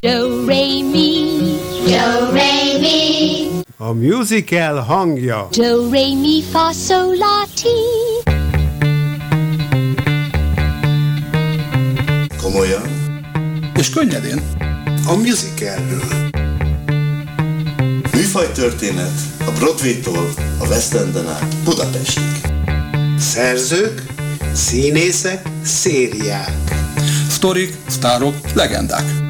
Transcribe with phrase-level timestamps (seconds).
[0.00, 1.58] Do, re, mi.
[1.84, 3.62] Do, re, mi.
[3.78, 5.48] A musical hangja.
[5.50, 7.68] Do, re, mi, fa, sol, la, ti.
[12.42, 12.82] Komolyan?
[13.78, 14.42] És könnyedén.
[15.06, 16.30] A musicalről.
[18.12, 20.28] Műfaj történet a Broadway-tól
[20.58, 22.40] a West Enden át Budapestig.
[23.18, 24.02] Szerzők,
[24.52, 26.52] színészek, szériák.
[27.28, 29.27] Sztorik, sztárok, legendák.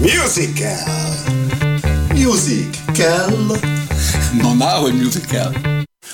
[0.00, 1.14] Musical!
[2.14, 3.28] Music kell.
[4.42, 5.56] Na, náhogy musical.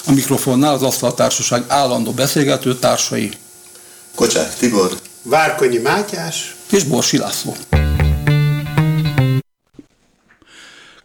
[0.06, 3.30] A mikrofonnál az Asztaltársaság állandó beszélgető társai
[4.14, 5.00] Kocsák Tibor.
[5.22, 6.54] Várkonyi Mátyás.
[6.70, 7.56] és Borsi László.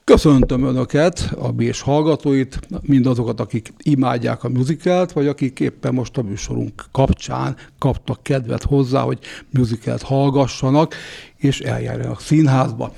[0.05, 6.21] Köszöntöm Önöket, a Bés hallgatóit, mindazokat, akik imádják a musicalt, vagy akik éppen most a
[6.21, 9.19] műsorunk kapcsán kaptak kedvet hozzá, hogy
[9.49, 10.95] musicalt hallgassanak,
[11.37, 12.93] és eljárjanak színházba.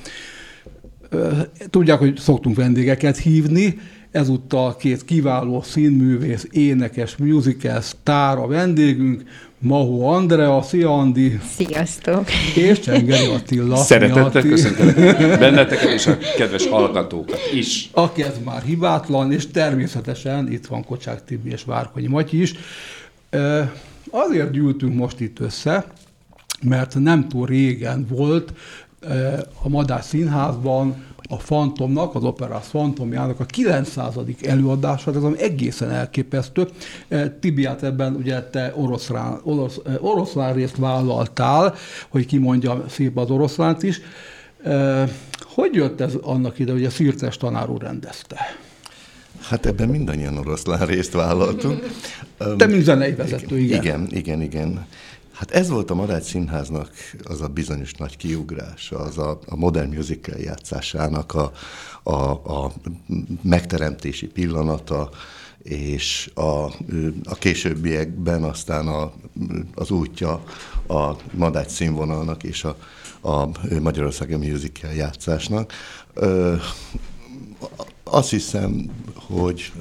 [1.69, 3.79] Tudják, hogy szoktunk vendégeket hívni,
[4.11, 9.23] ezúttal két kiváló színművész, énekes, musical sztár a vendégünk,
[9.59, 12.25] Mahó Andrea, szia Andi, Sziasztok!
[12.55, 13.75] és Csengeri Attila.
[13.75, 17.89] Szeretettel köszöntelek benneteket és a kedves hallgatókat is.
[17.93, 22.53] Aki ez már hibátlan, és természetesen itt van Kocsák Tibi és Várkonyi Matyi is.
[24.09, 25.85] Azért gyűltünk most itt össze,
[26.61, 28.53] mert nem túl régen volt
[29.61, 34.13] a Madás Színházban a Fantomnak, az Operász Fantomjának a 900.
[34.41, 36.67] előadása, ez ami egészen elképesztő.
[37.07, 41.75] Ö, Tibiát ebben ugye te oroszlán, orosz, ö, oroszlán részt vállaltál,
[42.09, 44.01] hogy kimondja szép az oroszlánt is.
[44.63, 45.03] Ö,
[45.39, 48.37] Hogy jött ez annak ide, hogy a Szirtes tanár úr rendezte?
[49.41, 51.87] Hát ebben mindannyian oroszlán részt vállaltunk.
[52.57, 53.81] Te, mint zenei vezető, igen.
[53.81, 54.85] Igen, igen, igen.
[55.37, 56.91] Hát ez volt a Marács Színháznak
[57.23, 61.51] az a bizonyos nagy kiugrása, az a, a modern musical játszásának a,
[62.03, 62.73] a, a
[63.41, 65.09] megteremtési pillanata,
[65.63, 66.65] és a,
[67.23, 69.11] a későbbiekben aztán a,
[69.75, 70.43] az útja
[70.87, 72.75] a Madács színvonalnak és a,
[73.21, 73.49] a
[73.79, 75.73] Magyarországi musical játszásnak.
[76.13, 76.55] Ö,
[78.03, 79.71] azt hiszem, hogy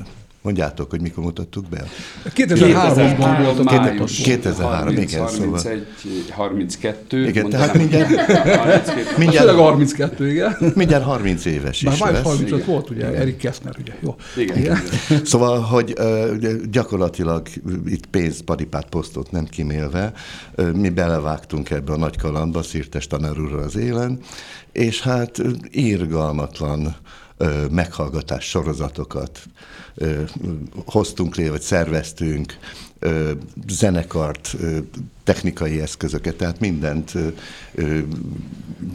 [0.47, 1.85] mondjátok, hogy mikor mutattuk be?
[2.35, 4.17] 2003-ban volt a május május.
[4.17, 5.51] 2003, 30, igen, szóval.
[5.51, 7.27] 31, 32.
[7.29, 7.67] Igen, mondanám.
[7.67, 8.09] tehát mindjárt-
[8.59, 8.95] 32.
[9.19, 10.57] Mindjárt Mindjárt, 32, igen.
[10.75, 12.25] mindjárt 30 éves Már is május lesz.
[12.27, 12.67] 35 igen.
[12.67, 14.15] volt, ugye, Erik Kessner, ugye, jó.
[14.37, 14.79] Igen, igen.
[15.25, 15.95] Szóval, hogy
[16.71, 17.47] gyakorlatilag
[17.87, 20.13] itt pénzt, paripát, posztot nem kimélve,
[20.75, 24.19] mi belevágtunk ebbe a nagy kalandba, Szirtes tanár úrral az élen,
[24.73, 25.51] és hát ö,
[27.71, 29.43] meghallgatás sorozatokat
[30.87, 32.57] hoztunk létre, vagy szerveztünk,
[33.69, 34.57] zenekart,
[35.25, 37.13] technikai eszközöket, tehát mindent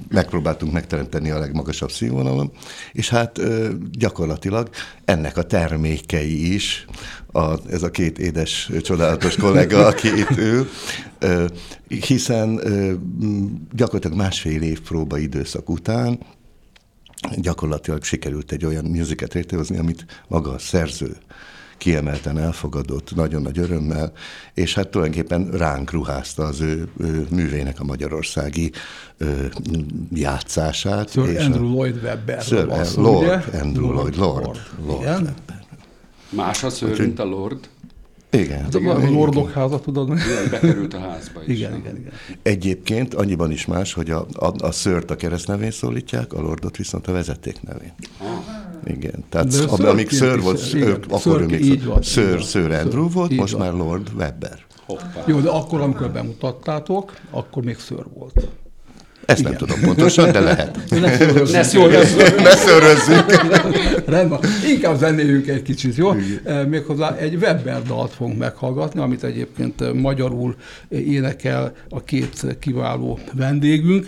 [0.09, 2.51] megpróbáltunk megteremteni a legmagasabb színvonalon,
[2.91, 3.41] és hát
[3.91, 4.69] gyakorlatilag
[5.05, 6.85] ennek a termékei is,
[7.31, 10.69] a, ez a két édes, csodálatos kollega, aki itt ül,
[11.87, 12.59] hiszen
[13.71, 16.19] gyakorlatilag másfél év próba időszak után
[17.35, 21.17] gyakorlatilag sikerült egy olyan musicet létrehozni, amit maga a szerző
[21.77, 24.11] kiemelten elfogadott, nagyon nagy örömmel,
[24.53, 28.71] és hát tulajdonképpen ránk ruházta az ő, ő művének a magyarországi
[29.17, 29.45] ö,
[30.13, 31.11] játszását.
[31.11, 32.41] Sir és Andrew a, Lloyd Webber.
[32.41, 32.65] Sir
[32.95, 35.01] Lord Andrew Lloyd, Lord, Lord.
[35.01, 35.13] Igen?
[35.13, 35.65] Webber.
[36.29, 37.69] Más a szőr, mint a Lord.
[38.31, 38.63] Igen.
[38.63, 40.07] Hát a Lordok háza, tudod?
[40.09, 41.57] Igen, bekerült a házba is.
[41.57, 42.11] Igen, igen, igen.
[42.41, 47.07] Egyébként annyiban is más, hogy a, a, a szőrt a keresztnevén szólítják, a lordot viszont
[47.07, 47.93] a vezeték nevén.
[48.85, 50.87] Igen, tehát am, amíg is, volt, igen.
[50.87, 52.41] ők, akkor ő még van, van.
[52.41, 53.61] szőr Andrew volt, most van.
[53.61, 54.65] már Lord Webber.
[54.85, 55.23] Hoppá.
[55.25, 58.47] Jó, de akkor, amikor bemutattátok, akkor még ször volt.
[59.25, 60.79] Ezt nem tudom pontosan, de lehet.
[60.89, 61.51] Ne szőrözzünk.
[61.51, 62.35] Ne szőrözzünk.
[62.41, 63.25] Ne szőrözzük.
[64.05, 64.39] Rendben.
[64.73, 66.11] Inkább zenéljünk egy kicsit, jó?
[66.43, 70.55] Eh, Méghozzá egy Webber dalt fogunk meghallgatni, amit egyébként eh, magyarul
[70.89, 74.07] eh, énekel a két kiváló vendégünk.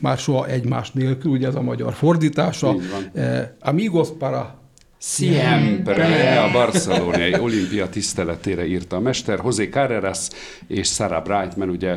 [0.00, 2.74] Már soha egymás nélkül, ugye ez a magyar fordítása.
[3.14, 4.58] Eh, Amigos para
[4.98, 10.18] Siempre a barcelonai olimpia tiszteletére írta a mester, José Carreras
[10.66, 11.96] és Sarah Brightman, ugye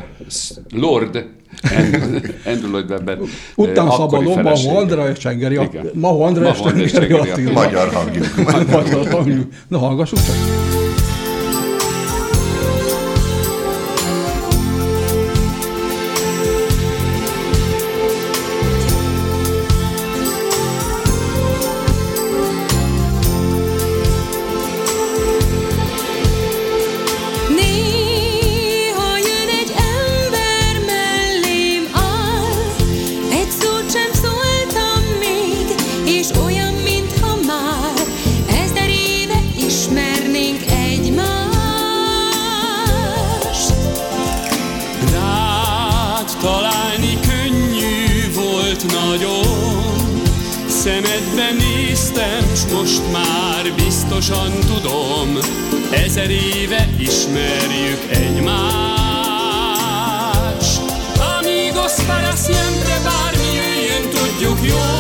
[0.69, 1.25] Lord
[2.45, 3.17] Andrew Lloyd Webber
[3.55, 4.61] Utána akkori szabadon.
[4.63, 5.59] Maho Andrea és Csengeri.
[5.93, 7.43] Maho Andrea és Csengeri.
[7.51, 8.35] Magyar hangjuk.
[8.35, 9.53] Magyar hangjuk.
[9.67, 10.35] Na, hallgassuk csak.
[52.73, 55.37] Most már biztosan tudom
[55.91, 58.89] Ezer éve ismerjük egymást.
[61.37, 64.98] Amigos para siempre, bármi jöjjön, tudjuk jól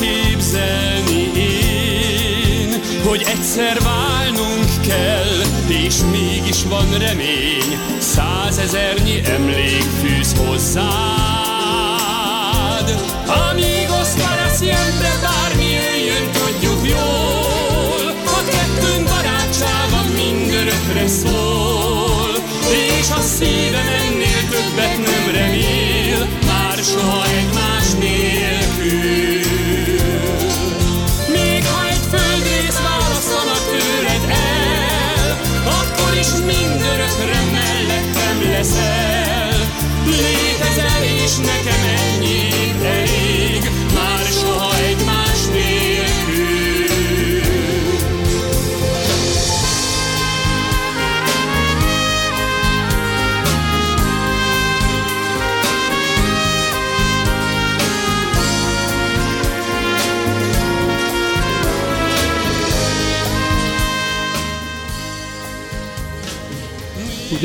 [0.00, 10.86] elképzelni én, hogy egyszer válnunk kell, és mégis van remény, százezernyi emlék fűz hozzád.
[13.50, 22.30] Amigos para siempre, bármi jöjjön, tudjuk jól, a kettőnk barátsága mindörökre szól,
[22.70, 29.45] és a szívem ennél többet nem remél, már soha egymás nélkül.
[38.66, 39.15] said.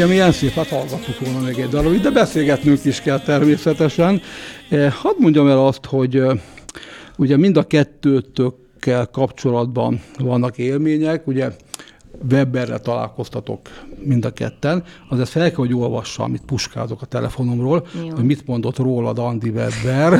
[0.02, 4.22] Ugye milyen szép, hát hallgattuk volna még egy darabig, de beszélgetnünk is kell természetesen.
[4.70, 6.40] Eh, Hadd mondjam el azt, hogy eh,
[7.18, 11.52] ugye mind a kettőtökkel kapcsolatban vannak élmények, ugye
[12.32, 13.60] Weberrel találkoztatok
[14.04, 18.10] mind a ketten, azért fel kell, hogy olvassa, amit puskázok a telefonomról, Jó.
[18.16, 20.20] hogy mit mondott rólad Andi Weber.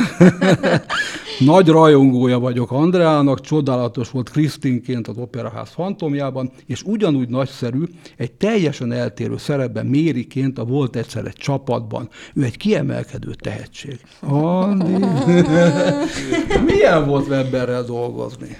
[1.44, 7.82] Nagy rajongója vagyok Andreának, csodálatos volt Krisztinként az Operaház fantomjában, és ugyanúgy nagyszerű,
[8.16, 12.08] egy teljesen eltérő szerepben Mériként a Volt egyszer egy csapatban.
[12.34, 14.00] Ő egy kiemelkedő tehetség.
[14.20, 15.04] Andi,
[16.68, 18.56] milyen volt Weberrel dolgozni?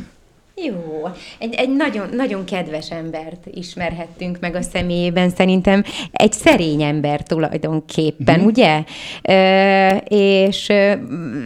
[0.67, 5.83] Jó, egy, egy nagyon, nagyon kedves embert ismerhettünk meg a személyében, szerintem
[6.13, 8.47] egy szerény ember tulajdonképpen, Mhm.
[8.49, 8.83] ugye?
[9.23, 10.69] Ö, és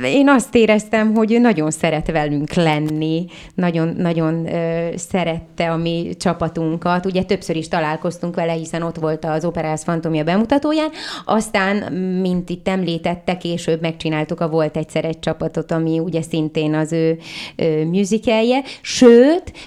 [0.05, 3.25] én azt éreztem, hogy ő nagyon szeret velünk lenni,
[3.55, 4.49] nagyon, nagyon
[4.97, 10.25] szerette a mi csapatunkat, ugye többször is találkoztunk vele, hiszen ott volt az Operász Fantomia
[10.25, 10.91] bemutatóján,
[11.25, 16.93] aztán, mint itt említette, később megcsináltuk a Volt egyszer egy csapatot, ami ugye szintén az
[16.93, 17.19] ő
[17.56, 19.05] ö, musicalje, sőt,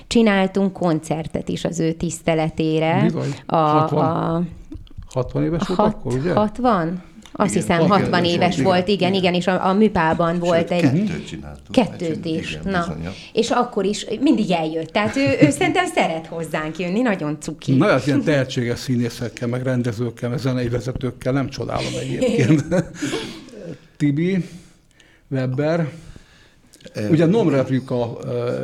[0.08, 3.02] csináltunk koncertet is az ő tiszteletére.
[3.04, 3.36] Bizony.
[3.46, 4.06] A, 60.
[4.06, 4.44] a
[5.14, 6.34] 60 éves volt hat, akkor, ugye?
[6.34, 7.04] 60?
[7.32, 10.40] Azt Igen, hiszem, 60 60 éves éves volt, volt, igen, igen, és a, a műpában
[10.40, 10.82] volt Sőt, egy...
[10.82, 11.72] kettőt csináltunk.
[11.72, 12.96] Kettőt Igen, is, igen, na.
[13.34, 14.88] És akkor is mindig eljött.
[14.88, 17.76] Tehát ő, ő szerintem szeret hozzánk jönni, nagyon cuki.
[17.76, 22.66] Na, hát ilyen tehetséges színészekkel, meg rendezőkkel, meg zenei vezetőkkel nem csodálom egyébként.
[23.98, 24.46] Tibi,
[25.28, 25.90] Weber,
[27.10, 28.18] ugye non-replika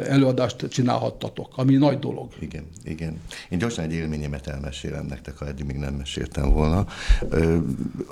[0.08, 2.28] előadást csinálhattatok, ami nagy dolog.
[2.40, 3.22] Igen, igen.
[3.50, 6.86] Én gyorsan egy élményemet elmesélem nektek, ha eddig még nem meséltem volna.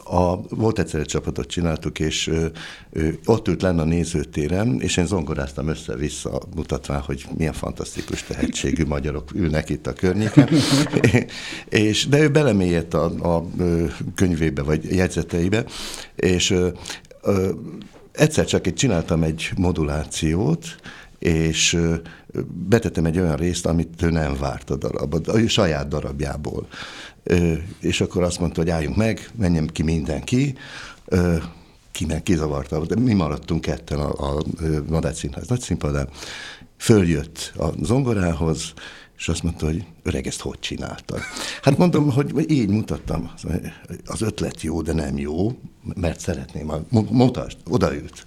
[0.03, 2.31] A, volt egyszer egy csapatot csináltuk, és
[3.25, 9.33] ott ült lenne a nézőtéren, és én zongoráztam össze-vissza, mutatván, hogy milyen fantasztikus tehetségű magyarok
[9.33, 10.49] ülnek itt a környéken.
[11.69, 13.45] és, de ő belemélyedt a, a
[14.15, 15.65] könyvébe, vagy jegyzeteibe,
[16.15, 16.55] és
[18.13, 20.75] egyszer csak egy csináltam egy modulációt,
[21.19, 21.77] és
[22.67, 26.67] betettem egy olyan részt, amit ő nem várt a darabot, a saját darabjából.
[27.79, 30.55] És akkor azt mondta, hogy álljunk meg, menjen ki mindenki,
[31.05, 31.35] Ö,
[31.91, 34.43] ki meg kizavarta, de mi maradtunk ketten a, a
[34.87, 36.09] Madács Színház nagy színpadán.
[36.77, 38.73] Följött a zongorához,
[39.17, 41.19] És azt mondta, hogy öreg, ezt hogy csináltad?
[41.61, 43.31] Hát mondom, hogy így mutattam.
[44.05, 45.51] Az ötlet jó, de nem jó,
[45.95, 46.71] mert szeretném.
[46.89, 48.25] Mu- Mutasd, odaült.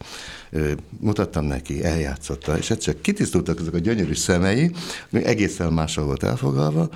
[1.00, 4.71] Mutattam neki, eljátszotta, és egyszer kitisztultak ezek a gyönyörű szemei,
[5.12, 6.88] egészen máshol volt elfogalva,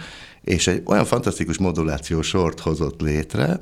[0.45, 3.59] és egy olyan fantasztikus modulációs sort hozott létre,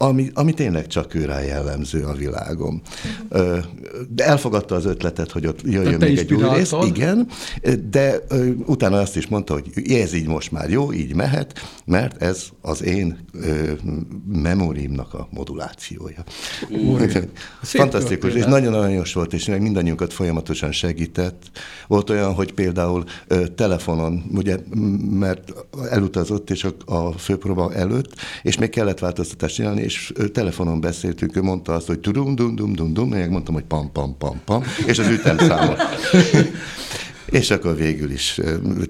[0.00, 2.82] ami, ami tényleg csak ő rá jellemző a világon.
[3.28, 3.58] Ö,
[4.08, 7.28] De elfogadta az ötletet, hogy ott jöjjön még egy új rész, igen,
[7.90, 8.18] de
[8.66, 12.82] utána azt is mondta, hogy ez így most már jó, így mehet, mert ez az
[12.82, 13.72] én ö,
[14.32, 16.24] memóriumnak a modulációja.
[17.62, 21.50] Fantasztikus, és nagyon aranyos volt, és meg mindannyiunkat folyamatosan segített.
[21.86, 23.04] Volt olyan, hogy például
[23.54, 24.56] telefonon, ugye,
[25.10, 25.52] mert
[25.90, 31.42] elutazott, és a, a főpróba előtt, és még kellett változtatást csinálni, és telefonon beszéltünk, ő
[31.42, 34.62] mondta azt, hogy tudum, dum, dum, dum, dum, meg mondtam, hogy pam, pam, pam, pam,
[34.86, 35.78] és az ütemszámot.
[37.30, 38.40] És akkor végül is,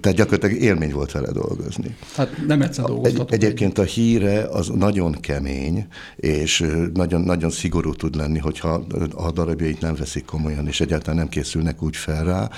[0.00, 1.96] tehát gyakorlatilag élmény volt vele dolgozni.
[2.14, 3.32] Hát nem egyszer Egy, dolgoztatok.
[3.32, 9.80] egyébként a híre az nagyon kemény, és nagyon, nagyon szigorú tud lenni, hogyha a darabjait
[9.80, 12.50] nem veszik komolyan, és egyáltalán nem készülnek úgy fel rá.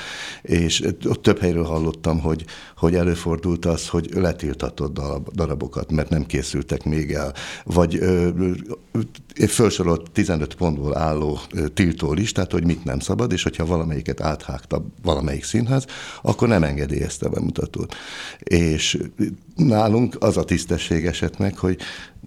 [0.43, 2.45] És ott több helyről hallottam, hogy,
[2.77, 7.35] hogy előfordult az, hogy letiltatott darab, darabokat, mert nem készültek még el.
[7.65, 8.29] Vagy ö,
[9.35, 11.39] felsorolt 15 pontból álló
[11.75, 15.87] tiltó listát, hogy mit nem szabad, és hogyha valamelyiket áthágta valamelyik színház,
[16.23, 17.95] akkor nem engedélyezte a bemutatót.
[18.39, 18.99] És
[19.57, 21.79] nálunk az a tisztesség esett meg, hogy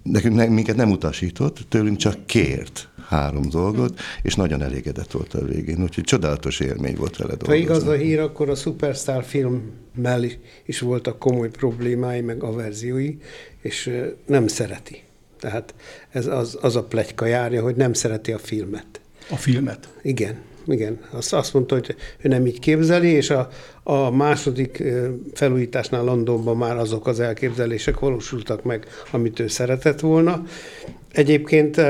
[0.02, 5.44] nekünk ne, minket nem utasított, tőlünk csak kért három dolgot, és nagyon elégedett volt a
[5.44, 5.82] végén.
[5.82, 7.62] Úgyhogy csodálatos élmény volt vele Ha dolgozni.
[7.62, 10.22] igaz a hír, akkor a Superstar filmmel
[10.64, 13.16] is- voltak komoly problémái, meg averziói,
[13.62, 13.90] és
[14.26, 15.02] nem szereti.
[15.44, 15.74] Tehát
[16.10, 19.00] ez az, az a plegyka járja, hogy nem szereti a filmet.
[19.30, 19.88] A filmet.
[20.02, 20.36] Igen,
[20.66, 20.98] igen.
[21.10, 23.48] Azt, azt mondta, hogy ő nem így képzeli, és a,
[23.82, 24.82] a második
[25.34, 30.44] felújításnál Londonban már azok az elképzelések valósultak meg, amit ő szeretett volna.
[31.12, 31.80] Egyébként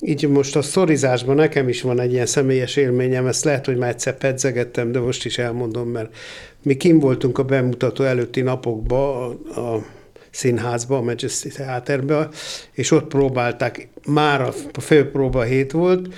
[0.00, 3.90] így most a sztorizásban nekem is van egy ilyen személyes élményem, ezt lehet, hogy már
[3.90, 6.16] egyszer pedzegettem, de most is elmondom, mert
[6.62, 9.84] mi kim voltunk a bemutató előtti napokban a, a
[10.30, 12.28] színházba, a Majesty Theaterbe,
[12.72, 16.08] és ott próbálták, már a főpróba hét volt,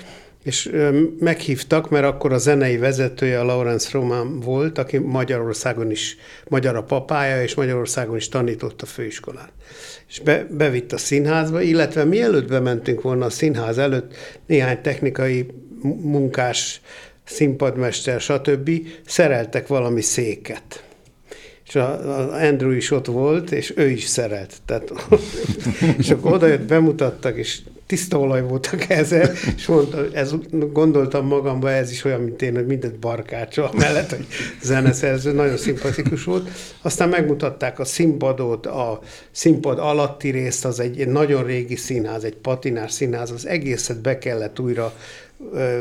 [0.43, 0.71] és
[1.19, 6.83] meghívtak, mert akkor a zenei vezetője a Lawrence Roman volt, aki Magyarországon is, magyar a
[6.83, 9.49] papája, és Magyarországon is tanított a főiskolán.
[10.07, 14.15] És be, bevitt a színházba, illetve mielőtt bementünk volna a színház előtt,
[14.45, 15.45] néhány technikai
[15.81, 16.81] mu- munkás,
[17.23, 18.69] színpadmester, stb.
[19.05, 20.83] szereltek valami széket.
[21.71, 24.53] És a, a Andrew is ott volt, és ő is szerelt.
[24.65, 24.91] Tehát,
[25.97, 30.33] és akkor odajött, bemutattak, és tiszta olaj volt a keze, és mondta, ez,
[30.71, 34.25] gondoltam magamban, ez is olyan, mint én, hogy mindent barkácsol mellett, hogy
[34.61, 36.49] zeneszerző, nagyon szimpatikus volt.
[36.81, 38.99] Aztán megmutatták a színpadot, a
[39.31, 44.17] színpad alatti részt, az egy, egy nagyon régi színház, egy patinás színház, az egészet be
[44.17, 44.93] kellett újra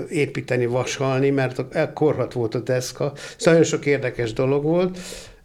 [0.08, 3.12] építeni, vasalni, mert korhat volt a deszka.
[3.14, 4.98] Szóval nagyon sok érdekes dolog volt,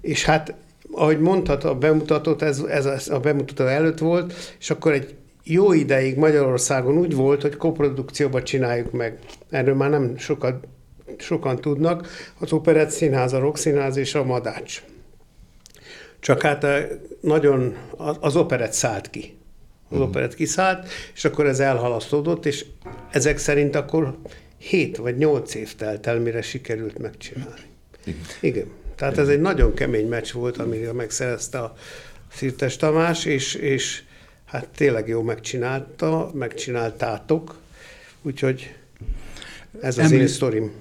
[0.05, 0.53] és hát,
[0.91, 5.73] ahogy mondhat, a bemutatót, ez, ez a- a bemutató előtt volt, és akkor egy jó
[5.73, 9.19] ideig Magyarországon úgy volt, hogy koprodukcióban csináljuk meg.
[9.49, 10.67] Erről már nem sokat,
[11.17, 12.07] sokan tudnak.
[12.39, 14.83] Az Operett Színház, a Rock Színház és a Madács.
[16.19, 16.87] Csak hát eh,
[17.21, 17.75] nagyon
[18.19, 19.37] az- operett szállt ki.
[19.89, 22.65] Az operett kiszállt, és akkor ez elhalasztódott, és
[23.11, 24.17] ezek szerint akkor
[24.57, 27.61] 7 vagy 8 év telt el, mire sikerült megcsinálni.
[28.05, 28.19] Igen.
[28.41, 28.65] Igen.
[28.95, 31.75] Tehát ez egy nagyon kemény meccs volt, amire megszerezte a
[32.31, 34.03] Szirtes Tamás, és, és
[34.45, 37.55] hát tényleg jó megcsinálta, megcsináltátok,
[38.21, 38.75] úgyhogy
[39.81, 40.71] ez az Említ- én sztorim.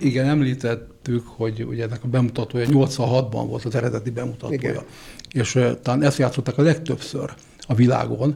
[0.00, 4.58] Igen, említettük, hogy ugye ennek a bemutatója 86-ban volt az eredeti bemutatója.
[4.58, 4.82] Igen.
[5.32, 7.34] És uh, talán ezt játszották a legtöbbször
[7.66, 8.34] a világon.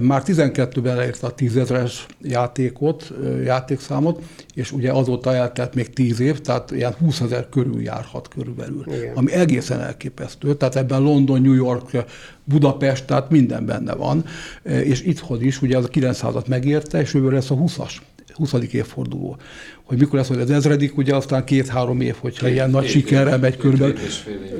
[0.00, 3.12] Már 12-ben elérte a 10 ezeres játékot,
[3.44, 4.22] játékszámot,
[4.54, 8.84] és ugye azóta eltelt még 10 év, tehát ilyen 20 ezer körül járhat körülbelül.
[8.86, 9.16] Igen.
[9.16, 10.54] Ami egészen elképesztő.
[10.54, 11.90] Tehát ebben London, New York,
[12.44, 14.24] Budapest, tehát minden benne van.
[14.62, 17.92] És itthon is, ugye az a 900-at megérte, és jövőre lesz a 20-as.
[18.38, 18.54] 20.
[18.72, 19.36] évforduló.
[19.84, 23.38] Hogy mikor lesz, hogy az ezredik, ugye aztán két-három év, hogyha ilyen nagy év, sikerrel
[23.38, 23.94] megy két körülbelül.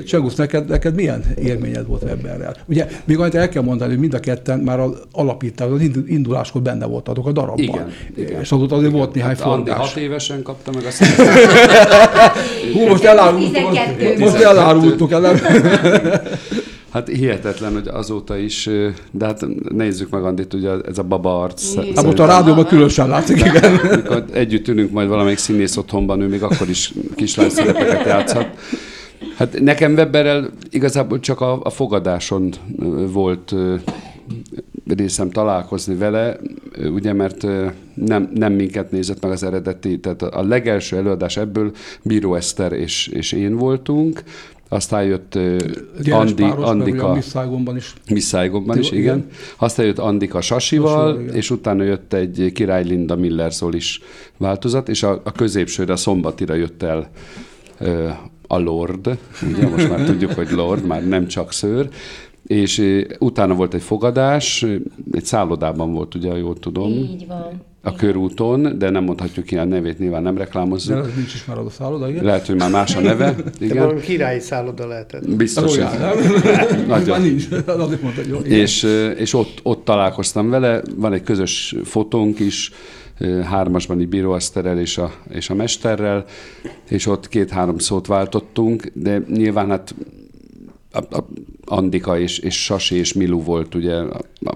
[0.05, 2.55] Csagusz, neked, neked milyen élményed volt ebben?
[2.65, 6.09] Ugye, még annyit el kell mondani, hogy mind a ketten már az alapítás, az indu-
[6.09, 7.59] induláskor benne voltatok a darabban.
[7.59, 8.41] Igen, igen.
[8.41, 9.87] És azóta azért volt néhány Hát Andi forgás.
[9.93, 10.89] hat évesen kapta meg a.
[12.73, 13.53] Hú, most elárultuk.
[13.53, 14.17] 12.
[14.17, 15.21] Most elárultuk el.
[16.89, 18.69] Hát hihetetlen, hogy azóta is,
[19.11, 21.75] de hát nézzük meg Andit, ugye ez a baba arc.
[21.75, 23.75] Hát most a rádióban különösen látszik, igen.
[23.75, 28.47] Amikor együtt ülünk majd valamelyik színész otthonban, ő még akkor is kislány szerepeket játszhat.
[29.35, 32.53] Hát nekem Webberrel igazából csak a, a fogadáson
[33.11, 33.55] volt
[34.87, 36.37] részem találkozni vele,
[36.93, 37.47] ugye, mert
[37.93, 43.07] nem, nem minket nézett meg az eredeti, tehát a legelső előadás ebből Bíró Eszter és,
[43.07, 44.23] és én voltunk,
[44.69, 45.57] aztán jött ö,
[46.09, 46.65] Andi, Andika.
[46.65, 47.93] Andika, Miss Saigonban is.
[48.09, 49.01] Miss Saigonban is, Igen.
[49.01, 49.27] igen.
[49.57, 54.01] Aztán jött Andika Sasival, Sasival, és utána jött egy Király Linda Miller is
[54.37, 57.09] változat, és a, a középsőre, a szombatira jött el
[58.47, 59.17] a Lord,
[59.53, 61.89] ugye most már tudjuk, hogy Lord, már nem csak szőr,
[62.47, 64.65] és utána volt egy fogadás,
[65.11, 67.67] egy szállodában volt, ugye, jól tudom, Így van.
[67.81, 70.97] A körúton, de nem mondhatjuk ki a nevét, nyilván nem De reklámozzuk.
[70.97, 72.23] ez nincs is már a szálloda, igen.
[72.23, 73.77] Lehet, hogy már más a neve, De igen.
[73.77, 75.35] valami királyi szálloda lehetett.
[75.35, 75.89] Biztos, nem?
[76.87, 77.07] Nagyon.
[77.07, 77.47] Már nincs.
[77.67, 78.39] Azért mondta, hogy jó.
[78.39, 78.59] igen.
[78.59, 78.83] És,
[79.17, 82.71] és ott, ott találkoztam vele, van egy közös fotónk is,
[83.43, 86.25] hármasban így Bíró Eszterrel és a, és a mesterrel,
[86.89, 89.95] és ott két-három szót váltottunk, de nyilván hát
[90.91, 91.25] a, a
[91.65, 94.01] Andika és, és Sasi és Milu volt ugye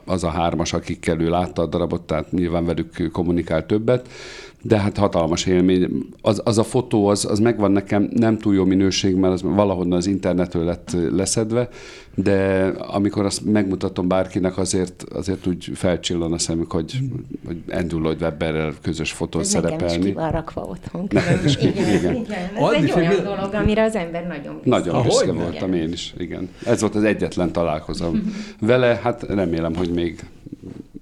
[0.06, 4.10] az a hármas, akikkel ő látta a darabot, tehát nyilván velük kommunikált többet,
[4.65, 5.88] de hát hatalmas élmény.
[6.22, 9.98] Az, az a fotó, az, az megvan nekem, nem túl jó minőség, mert az valahonnan
[9.98, 11.70] az internetről lett leszedve,
[12.15, 17.00] de amikor azt megmutatom bárkinek, azért, azért úgy felcsillan a szemük, hogy,
[17.46, 20.05] hogy Andrew Lloyd Webberrel közös fotón Ez nekem is szerepelni.
[20.05, 21.08] ki van rakva otthon.
[21.10, 22.15] Nekem is ki- igen, igen.
[22.15, 22.39] igen.
[22.55, 24.70] Ez egy olyan dolog, amire az ember nagyon büszke.
[24.70, 26.50] Nagyon Ahogy büszke voltam én is, igen.
[26.65, 30.20] Ez volt az egyetlen találkozom vele, hát remélem, hogy még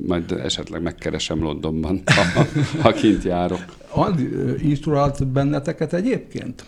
[0.07, 2.43] majd esetleg megkeresem Londonban, ha,
[2.81, 3.65] ha kint járok.
[3.89, 4.29] Andi
[4.69, 6.65] instruált benneteket egyébként?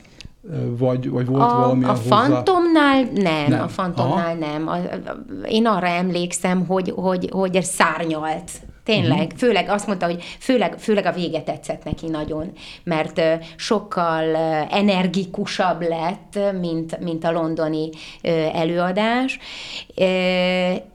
[0.78, 2.26] Vagy, vagy volt A, valamilyen a hozzá...
[2.26, 3.50] Fantomnál nem, Nem.
[3.50, 3.62] nem.
[3.62, 4.68] a Fantomnál nem.
[4.68, 8.52] A, a, én arra emlékszem, hogy, hogy, hogy szárnyalt.
[8.84, 9.38] Tényleg, uh-huh.
[9.38, 12.52] főleg azt mondta, hogy főleg, főleg a vége tetszett neki nagyon,
[12.84, 13.22] mert
[13.56, 14.36] sokkal
[14.70, 17.90] energikusabb lett, mint, mint a londoni
[18.54, 19.40] előadás,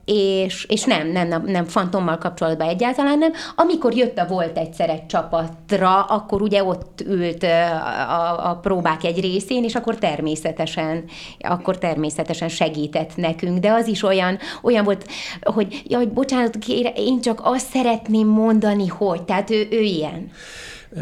[0.05, 3.33] és, és nem, nem, nem, nem fantommal kapcsolatban egyáltalán nem.
[3.57, 9.21] Amikor jött a Volt egyszer egy csapatra, akkor ugye ott ült a, a próbák egy
[9.21, 11.05] részén, és akkor természetesen,
[11.39, 15.07] akkor természetesen segített nekünk, de az is olyan, olyan volt,
[15.41, 20.31] hogy jaj, bocsánat, kére, én csak azt szeretném mondani, hogy, tehát ő, ő ilyen.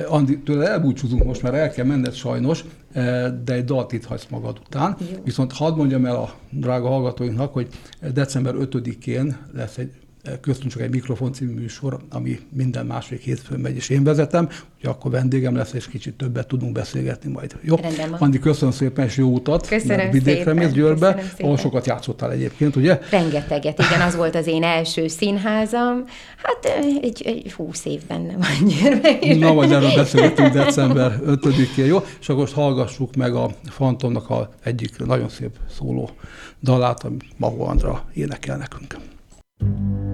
[0.08, 4.26] Andi, tőle elbúcsúzunk most, mert el kell menned sajnos, eh, de egy dalt itt hagysz
[4.30, 4.96] magad után.
[5.00, 5.06] Jó.
[5.24, 7.68] Viszont hadd mondjam el a drága hallgatóinknak, hogy
[8.12, 10.05] december 5-én lesz egy eh,
[10.40, 14.90] köztünk csak egy mikrofon című műsor, ami minden második hétfőn megy, és én vezetem, úgyhogy
[14.90, 17.56] akkor vendégem lesz, és kicsit többet tudunk beszélgetni majd.
[17.62, 17.76] Jó?
[17.76, 18.12] Rendben.
[18.12, 19.68] Andi, köszönöm szépen, és jó utat.
[19.68, 22.98] Köszönöm vidékre mész Győrbe, ahol sokat játszottál egyébként, ugye?
[23.10, 26.04] Rengeteget, igen, az volt az én első színházam.
[26.36, 29.38] Hát egy, egy húsz év benne van gyermek.
[29.38, 32.04] Na, majd erről beszélgetünk december 5-én, jó?
[32.20, 36.10] És akkor most hallgassuk meg a Fantomnak a egyik nagyon szép szóló
[36.62, 38.96] dalát, amit Mahó Andra énekel nekünk.
[39.58, 40.05] Nékem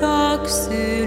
[0.00, 1.03] nem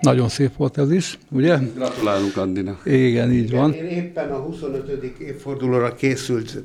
[0.00, 1.56] Nagyon szép volt ez is, ugye?
[1.74, 2.78] Gratulálunk Andina.
[2.84, 3.72] Igen, így van.
[3.72, 5.02] Én éppen a 25.
[5.18, 6.62] évfordulóra készült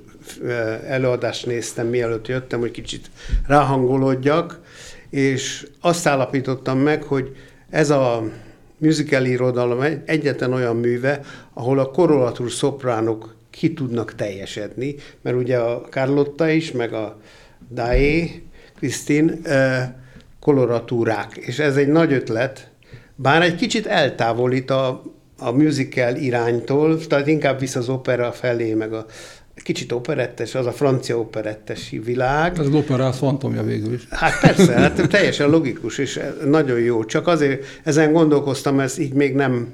[0.88, 3.10] előadást néztem, mielőtt jöttem, hogy kicsit
[3.48, 4.60] ráhangolódjak,
[5.10, 7.36] és azt állapítottam meg, hogy
[7.70, 8.24] ez a
[8.78, 11.20] musical irodalom egy- egyetlen olyan műve,
[11.54, 17.20] ahol a korolatúr szopránok ki tudnak teljesedni, mert ugye a Carlotta is, meg a
[17.72, 18.44] Daé,
[18.78, 19.42] Krisztin,
[20.40, 22.72] koloratúrák, és ez egy nagy ötlet,
[23.16, 25.04] bár egy kicsit eltávolít a,
[25.38, 29.06] a musical iránytól, tehát inkább visz az opera felé, meg a
[29.56, 32.60] kicsit operettes, az a francia operettes világ.
[32.60, 34.08] Ez az opera az fantomja végül is.
[34.10, 37.06] Hát persze, hát teljesen logikus, és nagyon jó.
[37.06, 39.74] Csak azért ezen gondolkoztam, ezt így még nem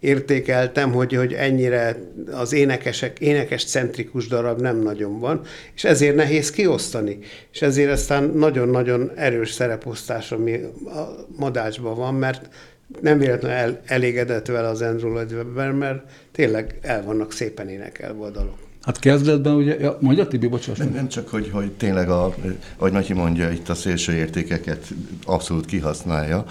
[0.00, 1.96] értékeltem, hogy, hogy ennyire
[2.32, 5.40] az énekesek, énekes centrikus darab nem nagyon van,
[5.74, 7.18] és ezért nehéz kiosztani.
[7.52, 10.52] És ezért aztán nagyon-nagyon erős szereposztás, ami
[10.84, 12.48] a madácsban van, mert
[13.00, 18.30] nem véletlenül el, elégedett vele az Andrew Lloyd mert tényleg el vannak szépen énekelve a
[18.30, 18.67] dalok.
[18.88, 22.34] Hát kezdetben ugye, ja, mondja Tibi, bocsáss Nem, nem csak, hogy, hogy tényleg, a,
[22.76, 24.86] ahogy Matyi mondja, itt a szélső értékeket
[25.24, 26.44] abszolút kihasználja.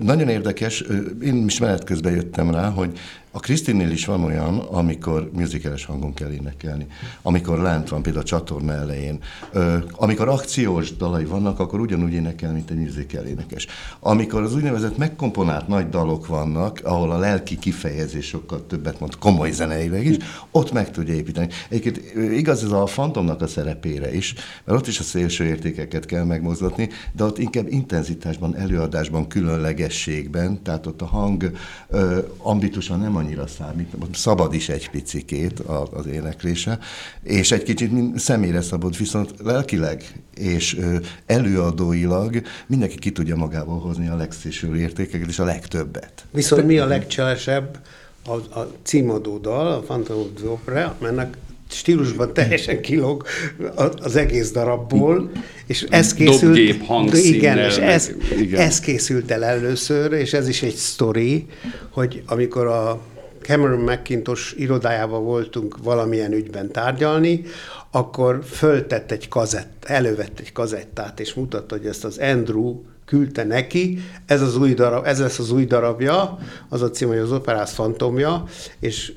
[0.00, 0.84] Nagyon érdekes,
[1.22, 2.98] én is menet közben jöttem rá, hogy
[3.34, 6.86] a Krisztinnél is van olyan, amikor musicales hangon kell énekelni.
[7.22, 9.18] Amikor lent van, például a csatorna elején.
[9.52, 13.66] Ö, amikor akciós dalai vannak, akkor ugyanúgy énekel, mint egy musical énekes.
[14.00, 19.50] Amikor az úgynevezett megkomponált nagy dalok vannak, ahol a lelki kifejezés sokkal többet mond, komoly
[19.50, 20.16] zeneileg is,
[20.50, 21.48] ott meg tudja építeni.
[21.68, 26.24] Egyébként igaz ez a fantomnak a szerepére is, mert ott is a szélső értékeket kell
[26.24, 31.50] megmozgatni, de ott inkább intenzitásban, előadásban, különlegességben, tehát ott a hang
[31.88, 35.58] ö, ambitusa nem annyira számít, szabad is egy picikét
[35.92, 36.78] az éneklése,
[37.22, 40.80] és egy kicsit személyre szabad, viszont lelkileg és
[41.26, 46.24] előadóilag mindenki ki tudja magából hozni a legszélsőbb értékeket és a legtöbbet.
[46.30, 47.78] Viszont mi a legcselesebb
[48.26, 51.36] a, a címadó dal, a Phantom of the Opera, mennek
[51.70, 53.26] stílusban teljesen kilóg
[53.98, 55.30] az egész darabból,
[55.66, 56.40] és ez készült...
[56.40, 58.60] Dobgép hangszínnel, Igen, és ez, igen.
[58.60, 61.46] ez készült el először, és ez is egy sztori,
[61.90, 63.00] hogy amikor a
[63.42, 67.44] Cameron McIntosh irodájában voltunk valamilyen ügyben tárgyalni,
[67.90, 73.98] akkor föltett egy kazett, elővett egy kazettát, és mutatta, hogy ezt az Andrew küldte neki,
[74.26, 77.72] ez, az új darab, ez lesz az új darabja, az a cím, hogy az operász
[77.72, 78.44] fantomja,
[78.80, 79.12] és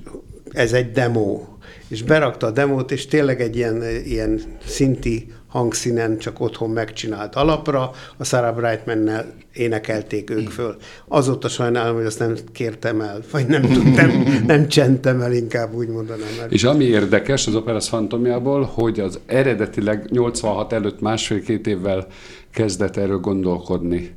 [0.51, 1.43] ez egy demo.
[1.87, 7.91] És berakta a demót, és tényleg egy ilyen, ilyen szinti hangszínen csak otthon megcsinált alapra,
[8.17, 10.75] a Sarah Brightman-nel énekelték ők föl.
[11.07, 15.87] Azóta sajnálom, hogy azt nem kértem el, vagy nem tudtam, nem csentem el, inkább úgy
[15.87, 16.27] mondanám.
[16.39, 22.07] Mert És ami érdekes az Operas Fantomjából, hogy az eredetileg 86 előtt másfél-két évvel
[22.51, 24.15] kezdett erről gondolkodni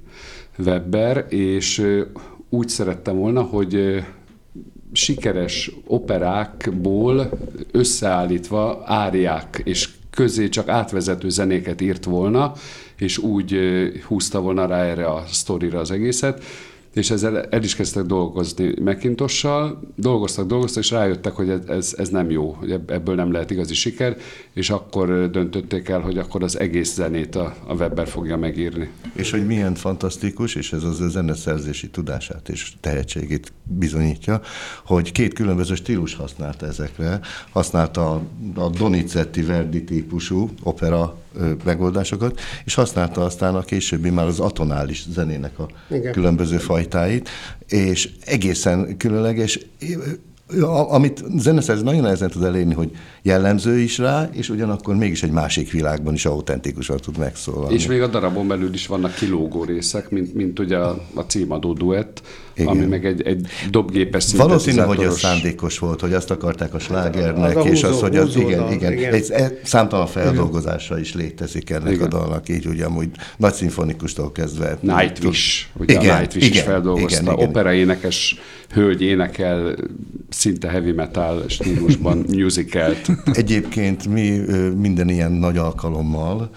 [0.58, 1.82] Webber, és
[2.50, 4.04] úgy szerettem volna, hogy
[4.92, 7.30] sikeres operákból
[7.72, 12.52] összeállítva áriák és közé csak átvezető zenéket írt volna,
[12.96, 13.58] és úgy
[14.06, 16.44] húzta volna rá erre a sztorira az egészet,
[16.92, 22.30] és ezzel el is kezdtek dolgozni Macintossal, dolgoztak, dolgoztak, és rájöttek, hogy ez, ez, nem
[22.30, 24.16] jó, hogy ebb- ebből nem lehet igazi siker,
[24.52, 28.88] és akkor döntötték el, hogy akkor az egész zenét a, a Webber fogja megírni.
[29.12, 34.40] És hogy milyen fantasztikus, és ez az ő zeneszerzési tudását és tehetségét bizonyítja,
[34.84, 37.20] hogy két különböző stílus használta ezekre.
[37.50, 38.22] Használta a,
[38.54, 41.16] a Donizetti Verdi típusú opera
[41.64, 46.12] megoldásokat, és használta aztán a későbbi már az atonális zenének a Igen.
[46.12, 47.28] különböző fajtáit,
[47.68, 49.58] és egészen különleges,
[50.88, 52.90] amit zeneszerző nagyon nehezen tud elérni, hogy
[53.22, 57.74] jellemző is rá, és ugyanakkor mégis egy másik világban is autentikusan tud megszólalni.
[57.74, 61.72] És még a darabon belül is vannak kilógó részek, mint, mint ugye a, a címadó
[61.72, 62.22] duett,
[62.58, 62.72] Igen.
[62.72, 67.56] ami meg egy, egy dobgépes Valószínű, hogy ez szándékos volt, hogy azt akarták a slágernek,
[67.56, 69.12] Az a és húzó- az, hogy az, húzódal, igen, igen, igen.
[69.14, 72.06] egy egy számtalan feldolgozása is létezik ennek Igen.
[72.06, 74.78] a dalnak, így ugye amúgy nagy szimfonikustól kezdve.
[74.80, 77.20] Nightwish, ugye Igen, a Nightwish igen, is feldolgozta.
[77.22, 77.48] igen, igen.
[77.48, 78.36] Opera énekes
[78.72, 79.76] hölgy énekel
[80.28, 83.10] szinte heavy metal stílusban musicalt.
[83.32, 84.40] Egyébként mi
[84.76, 86.50] minden ilyen nagy alkalommal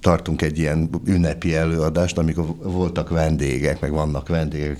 [0.00, 4.28] tartunk egy ilyen ünnepi előadást, amikor voltak vendégek, meg vannak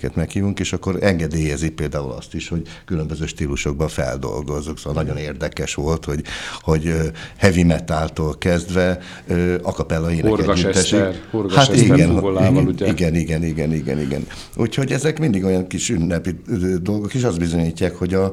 [0.06, 4.78] vendégeket meghívunk, és akkor engedélyezik például azt is, hogy különböző stílusokban feldolgozzuk.
[4.78, 6.22] Szóval nagyon érdekes volt, hogy,
[6.60, 6.94] hogy
[7.36, 10.98] heavy metaltól kezdve ö, a capella éneket Horgas gyűjtessék.
[11.00, 12.86] Eszter, Horgas Eszter fuvolával, igen, ugye?
[12.86, 14.26] igen, igen, igen, igen, igen.
[14.56, 16.40] Úgyhogy ezek mindig olyan kis ünnepi
[16.82, 18.32] dolgok, és azt bizonyítják, hogy a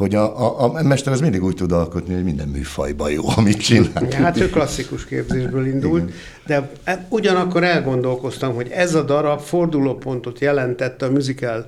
[0.00, 3.60] hogy a, a, a mester az mindig úgy tud alkotni, hogy minden műfajban jó, amit
[3.62, 4.06] csinál.
[4.10, 6.14] Ja, hát ő klasszikus képzésből indult, Igen.
[6.46, 11.66] de e- ugyanakkor elgondolkoztam, hogy ez a darab fordulópontot jelentette a musical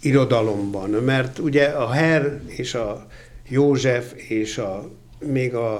[0.00, 3.06] irodalomban, mert ugye a Herr és a
[3.48, 4.90] József és a,
[5.26, 5.74] még a,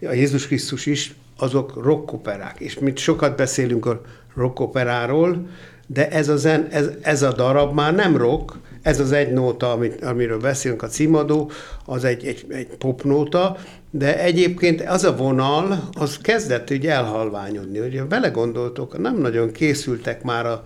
[0.00, 4.00] a Jézus Krisztus is, azok rockoperák, és mit sokat beszélünk a
[4.34, 5.46] rockoperáról,
[5.86, 9.72] de ez a, zen, ez, ez a darab már nem rock, ez az egy nóta,
[9.72, 11.50] amit, amiről beszélünk, a címadó,
[11.84, 13.56] az egy, egy, egy popnóta,
[13.90, 17.78] de egyébként az a vonal, az kezdett így elhalványodni.
[17.78, 20.62] Ugye belegondoltok, nem nagyon készültek már a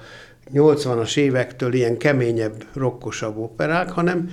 [0.55, 4.31] 80-as évektől ilyen keményebb, rokkosabb operák, hanem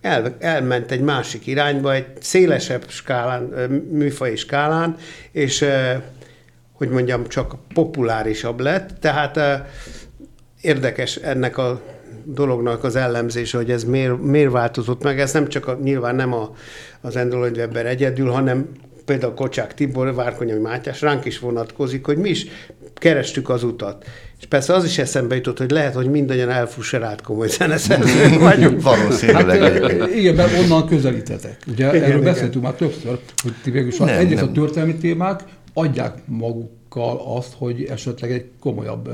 [0.00, 3.42] el, elment egy másik irányba, egy szélesebb skálán,
[3.90, 4.96] műfai skálán,
[5.30, 5.64] és
[6.72, 8.90] hogy mondjam, csak populárisabb lett.
[9.00, 9.40] Tehát
[10.60, 11.80] érdekes ennek a
[12.24, 15.20] dolognak az ellenzése, hogy ez miért, miért változott meg.
[15.20, 16.54] Ez nem csak a, nyilván nem a,
[17.00, 18.68] az Android Webber egyedül, hanem
[19.04, 22.46] például Kocsák Tibor, Várkonyi Mátyás ránk is vonatkozik, hogy mi is
[22.94, 24.04] kerestük az utat.
[24.38, 28.82] És persze az is eszembe jutott, hogy lehet, hogy mindannyian elfusserált komoly zeneszerzők vagyunk.
[28.82, 29.82] Valószínűleg.
[29.82, 31.56] Hát, igen, mert onnan közelítetek.
[31.66, 32.32] Ugye igen, erről igen.
[32.32, 35.40] beszéltünk már többször, hogy ti végül is egyrészt a történelmi témák
[35.72, 39.10] adják maguk okkal azt, hogy esetleg egy komolyabb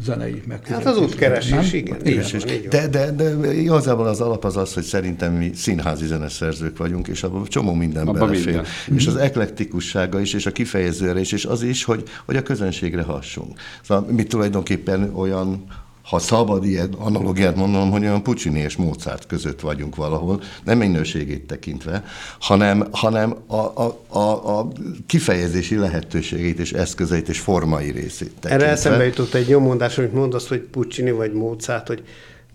[0.00, 0.86] zenei megközelítés.
[0.86, 2.06] Hát az útkeresés, igen.
[2.06, 2.24] igen.
[2.34, 2.68] igen.
[2.70, 7.22] De, de, de igazából az alap az az, hogy szerintem mi színházi zeneszerzők vagyunk, és
[7.22, 8.44] abban csomó minden abba belefér.
[8.44, 8.64] Minden.
[8.94, 13.02] És az eklektikussága is, és a kifejezőre is, és az is, hogy, hogy a közönségre
[13.02, 13.58] hassunk.
[13.82, 15.64] Szóval mi tulajdonképpen olyan
[16.02, 21.46] ha szabad ilyen analógiát mondanom, hogy olyan Puccini és Mozart között vagyunk valahol, nem minőségét
[21.46, 22.04] tekintve,
[22.40, 24.68] hanem, hanem a, a, a, a
[25.06, 28.50] kifejezési lehetőségét és eszközeit és formai részét tekintve.
[28.50, 32.02] Erre eszembe jutott egy jó mondás, amit mondasz, hogy Puccini vagy Mozart, hogy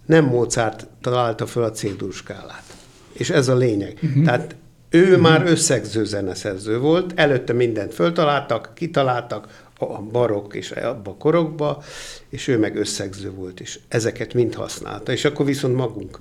[0.05, 2.63] nem Mozart találta fel a C-dur skálát.
[3.13, 3.99] És ez a lényeg.
[4.01, 4.23] Uh-huh.
[4.23, 4.55] Tehát
[4.89, 5.21] ő uh-huh.
[5.21, 11.83] már összegző zeneszerző volt, előtte mindent föltaláltak, kitaláltak, a barokk és abba a korokba,
[12.29, 15.11] és ő meg összegző volt, és ezeket mind használta.
[15.11, 16.19] És akkor viszont magunk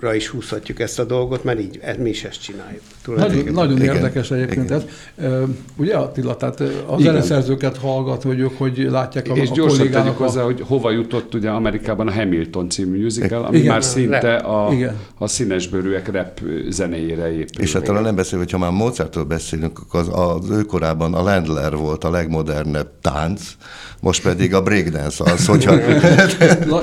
[0.00, 2.80] ra is húzhatjuk ezt a dolgot, mert így mi is ezt csináljuk.
[3.06, 4.82] Nagyon, nagyon igen, érdekes egyébként igen.
[5.16, 5.40] ez.
[5.76, 10.18] Ugye Attila, tehát a zeneszerzőket hallgat, hogy ők hogy látják a, És a gyorsan tegyük
[10.18, 14.72] hozzá, hogy hova jutott ugye Amerikában a Hamilton című musical, ami igen, már szinte a,
[14.72, 14.96] igen.
[15.18, 17.62] a színesbőrűek rap zenéjére épül.
[17.62, 21.22] És hát talán nem beszél, hogy ha már Mozartról beszélünk, akkor az, az őkorában a
[21.22, 23.42] Landler volt a legmodernebb tánc,
[24.00, 25.74] most pedig a breakdance az, hogyha...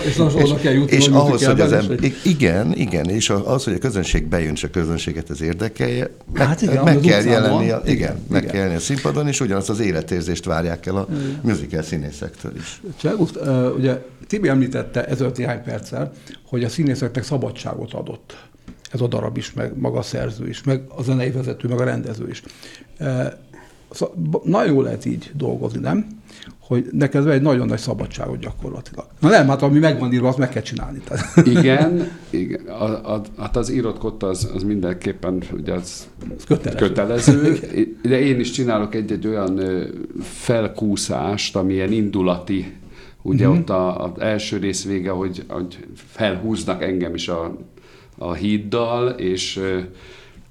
[0.06, 3.78] és, és, kell jutni és ahhoz, hogy az ember, igen, igen, és az, hogy a
[3.78, 7.96] közönség bejön, és a közönséget ez érdekelje, meg, hát igen, meg kell jelenni, a, igen,
[7.96, 8.52] igen, meg igen.
[8.52, 11.40] kell jelenni a színpadon, és ugyanazt az életérzést várják el a igen.
[11.44, 12.82] musical színészektől is.
[13.00, 16.12] Csak, uh, ugye Tibi említette ezelőtt néhány perccel,
[16.48, 18.38] hogy a színészeknek szabadságot adott
[18.92, 21.84] ez a darab is, meg maga a szerző is, meg a zenei vezető, meg a
[21.84, 22.44] rendező is.
[23.92, 26.08] Szóval nagyon jó lehet így dolgozni, nem?
[26.68, 29.06] Hogy neked egy nagyon nagy szabadságot gyakorlatilag.
[29.20, 31.00] Na nem, hát ami megvan írva, azt meg kell csinálni.
[31.00, 31.48] Tehát.
[31.48, 32.66] Igen, igen.
[32.66, 36.08] A, a, hát az írott kotta az, az mindenképpen ugye az,
[36.48, 36.86] kötelező.
[36.86, 37.60] kötelező.
[38.10, 39.62] De én is csinálok egy-egy olyan
[40.22, 42.74] felkúszást, ami ilyen indulati,
[43.22, 43.58] ugye mm-hmm.
[43.58, 47.58] ott az első rész vége, hogy, hogy felhúznak engem is a,
[48.18, 49.60] a híddal, és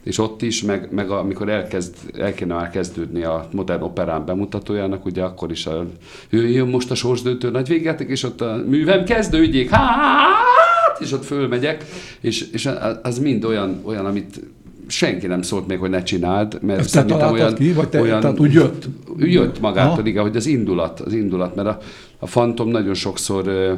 [0.07, 5.05] és ott is, meg, meg amikor elkezd, el kéne már kezdődni a modern operán bemutatójának,
[5.05, 5.87] ugye akkor is a,
[6.29, 11.25] ő jön most a sorsdöntő nagy végjáték, és ott a művem kezdődjék, hát, és ott
[11.25, 11.85] fölmegyek,
[12.21, 12.71] és, és
[13.03, 14.41] az mind olyan, olyan, amit
[14.87, 18.21] senki nem szólt még, hogy ne csináld, mert Ezt szerintem olyan, ki, vagy te, olyan,
[18.21, 18.89] tehát úgy jött?
[19.19, 21.79] Jött magától, igen, hogy az indulat, az indulat, mert a,
[22.19, 23.77] a Fantom nagyon sokszor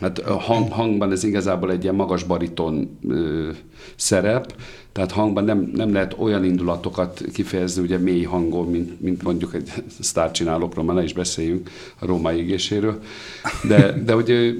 [0.00, 3.48] Hát hang, hangban ez igazából egy ilyen magas bariton ö,
[3.96, 4.54] szerep,
[4.92, 9.72] tehát hangban nem, nem lehet olyan indulatokat kifejezni, ugye mély hangon, mint, mint mondjuk egy
[10.00, 13.00] sztárcsinálókról, már ne is beszéljünk a római égéséről,
[13.68, 14.56] de, de hogy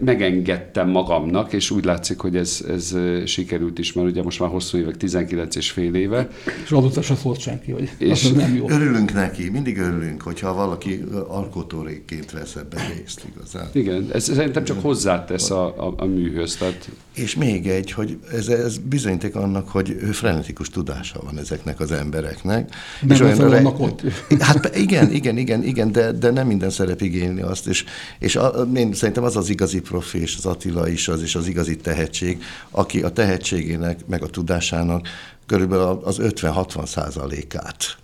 [0.00, 4.78] megengedtem magamnak, és úgy látszik, hogy ez, ez sikerült is, mert ugye most már hosszú
[4.78, 6.30] évek, 19 és fél éve.
[6.64, 8.70] És azóta se szólt senki, hogy és az nem jó.
[8.70, 13.68] Örülünk neki, mindig örülünk, hogyha valaki alkotórékként vesz ebben részt igazán.
[13.72, 16.56] Igen, ez szerintem csak hozzátesz a, a, a műhöz.
[16.56, 16.90] Tehát...
[17.14, 22.74] És még egy, hogy ez, ez bizonyíték annak, hogy frenetikus tudása van ezeknek az embereknek.
[23.00, 24.02] Nem és olyan vannak ott.
[24.40, 27.84] Hát igen, igen, igen, igen, de, de nem minden szerep igényli azt, és,
[28.18, 31.46] és a, én szerintem az az igazi profi, és az Attila is az, és az
[31.46, 35.08] igazi tehetség, aki a tehetségének, meg a tudásának
[35.46, 37.96] körülbelül az 50-60 százalékát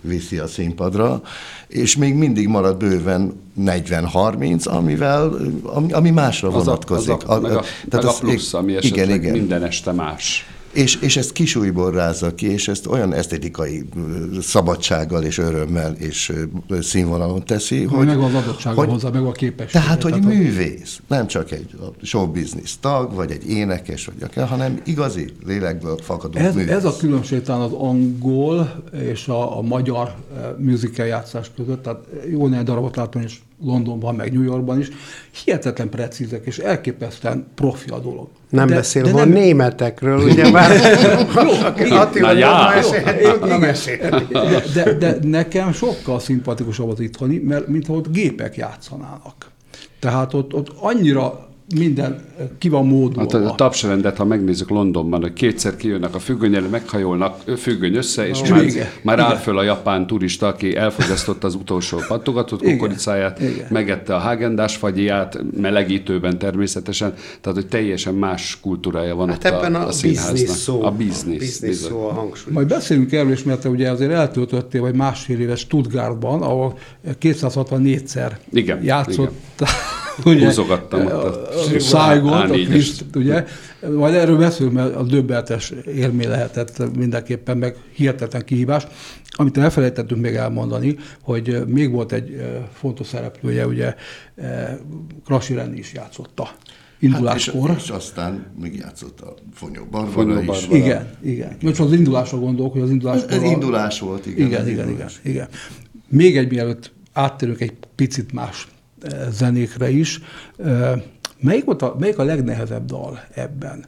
[0.00, 1.22] viszi a színpadra,
[1.66, 7.10] és még mindig marad bőven 40-30, amivel, ami, ami másra az vonatkozik.
[7.10, 9.32] A, az a, meg a, Tehát meg a plusz, ami igen, igen.
[9.32, 10.46] minden este más.
[10.72, 13.88] És, és ezt kisújból rázza ki, és ezt olyan esztetikai
[14.40, 16.32] szabadsággal és örömmel és
[16.80, 19.78] színvonalon teszi, Hogy, meg az adottsága hogy- hozzá, meg a képessége.
[19.84, 21.70] Tehát, hogy hogy- művész, nem csak egy
[22.02, 26.70] show business tag, vagy egy énekes, vagy akár, hanem igazi lélekből fakadó Ez, művész.
[26.74, 30.14] ez a különbség talán az angol és a, a magyar
[30.58, 32.00] musical játszás között, tehát
[32.30, 34.88] jó néhány darabot láttam is Londonban, meg New Yorkban is,
[35.44, 38.28] hihetetlen precízek, és elképesztően profi a dolog.
[38.50, 41.26] Nem De- beszélve de a németekről, ugye már igen.
[41.98, 42.38] Attila Na,
[44.74, 49.50] de, de, de nekem sokkal szimpatikusabb az itthoni, mert mintha ott gépek játszanának.
[49.98, 52.20] Tehát ott, ott annyira minden
[52.58, 53.38] ki van módolva.
[53.42, 58.40] Hát a tapsrendet, ha megnézzük Londonban, hogy kétszer kijönnek a függönyel, meghajolnak, függöny össze, és
[58.40, 59.42] Ó, már, igen, már áll igen.
[59.42, 63.66] föl a japán turista, aki elfogyasztotta az utolsó pattogatott Igen, kukoricáját, igen.
[63.70, 69.74] megette a hágendás fagyját, melegítőben természetesen, tehát hogy teljesen más kultúrája van Hát ott ebben
[69.74, 70.32] a, a, a színháznak.
[70.32, 71.38] biznisz szó, A biznisz.
[71.38, 71.90] biznisz bizony.
[71.90, 72.52] szó a hangsúly.
[72.52, 76.78] Majd beszélünk erről is, mert te ugye azért eltöltöttél vagy másfél éves Stuttgartban, ahol
[77.20, 79.32] 264-szer Igen, játszott.
[80.24, 82.66] Ugye, Húzogattam ott a- Szájgot, a A4-es.
[82.68, 83.44] Kriszt, ugye.
[83.96, 88.86] Majd erről beszélünk, mert a döbbenetes élmény lehetett mindenképpen, meg hihetetlen kihívás.
[89.30, 93.94] Amit elfelejtettünk még elmondani, hogy még volt egy fontos szereplője, ugye
[95.24, 97.70] Krasi Rendi is játszotta Hát induláskor.
[97.76, 100.46] és, és aztán még játszott a Fonyó Barbara Fonyó is.
[100.46, 100.76] Barbara.
[100.76, 101.56] Igen, igen.
[101.62, 103.22] Most az indulásra gondolok, hogy az indulás.
[103.22, 104.46] Ez, ez indulás volt, igen.
[104.46, 105.20] Igen, igen, igen, indulás.
[105.22, 105.48] igen.
[106.08, 108.68] Még egy mielőtt áttérünk egy picit más
[109.30, 110.20] zenékre is.
[111.40, 113.84] Melyik, volt a, melyik a legnehezebb dal ebben?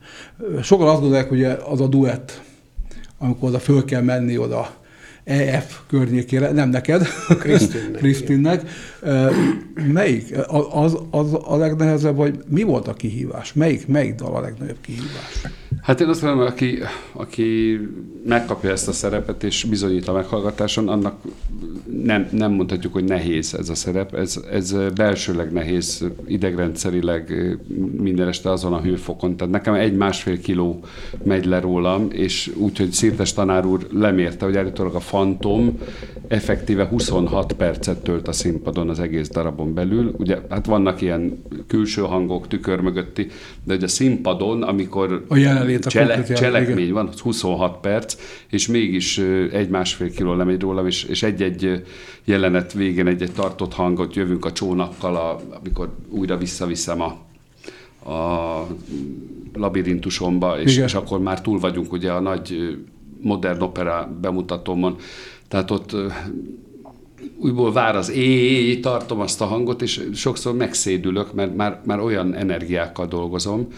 [0.62, 2.42] Sokan azt gondolják, hogy az a duett,
[3.18, 4.78] amikor oda föl kell menni oda
[5.24, 7.06] EF környékére, nem neked,
[7.98, 8.62] Krisztinnek,
[9.92, 10.36] Melyik?
[10.70, 13.52] Az, az a legnehezebb, vagy mi volt a kihívás?
[13.52, 15.42] Melyik, melyik dal a legnagyobb kihívás?
[15.82, 16.78] Hát én azt mondom, aki,
[17.12, 17.80] aki
[18.26, 21.14] megkapja ezt a szerepet és bizonyít a meghallgatáson, annak
[22.02, 24.14] nem, nem mondhatjuk, hogy nehéz ez a szerep.
[24.14, 27.56] Ez, ez belsőleg nehéz, idegrendszerileg
[27.98, 29.36] minden este azon a hőfokon.
[29.36, 30.80] Tehát nekem egy-másfél kiló
[31.24, 35.78] megy le rólam, és úgyhogy Szirtes tanár úr lemérte, hogy állítólag a Fantom
[36.28, 40.14] effektíve 26 percet tölt a színpadon az egész darabon belül.
[40.18, 43.26] Ugye, hát vannak ilyen külső hangok, tükör mögötti,
[43.64, 45.36] de hogy a színpadon, amikor A
[45.70, 46.94] jelenlét, a csele, cselekmény igen.
[46.94, 48.16] van, az 26 perc,
[48.50, 49.18] és mégis
[49.52, 51.82] egy-másfél kiló lemegy rólam, és, és egy-egy
[52.24, 57.18] jelenet végén egy-egy tartott hangot jövünk a csónakkal, a, amikor újra visszaviszem a,
[58.10, 58.66] a
[59.54, 60.86] labirintusomba, és, Igen.
[60.86, 62.78] és akkor már túl vagyunk ugye a nagy
[63.20, 64.96] modern opera bemutatómon.
[65.48, 65.96] Tehát ott
[67.38, 72.34] újból vár az éj, tartom azt a hangot, és sokszor megszédülök, mert már, már olyan
[72.34, 73.68] energiákkal dolgozom.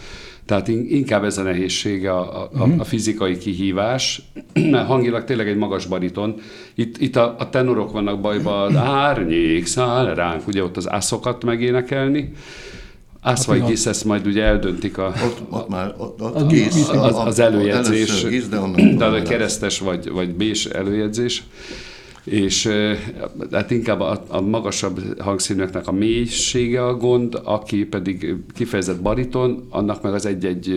[0.46, 4.22] Tehát in- inkább ez a nehézsége a, a, a fizikai kihívás,
[4.70, 6.34] mert hangilag tényleg egy magas bariton.
[6.74, 11.44] Itt, itt a, a tenorok vannak bajba, az árnyék száll ránk, ugye ott az ászokat
[11.44, 12.32] megénekelni,
[13.20, 13.68] Ász vagy igen.
[13.68, 17.26] gisz, ezt majd ugye eldöntik a, Ott, ott már ott, ott Az a- az, a-
[17.26, 21.42] az előjegyzés, gész, de onnan de a keresztes vagy, vagy bés előjegyzés,
[22.24, 22.68] és
[23.50, 30.02] hát inkább a, a magasabb hangszínűeknek a mélysége a gond, aki pedig kifejezett bariton, annak
[30.02, 30.74] meg az egy-egy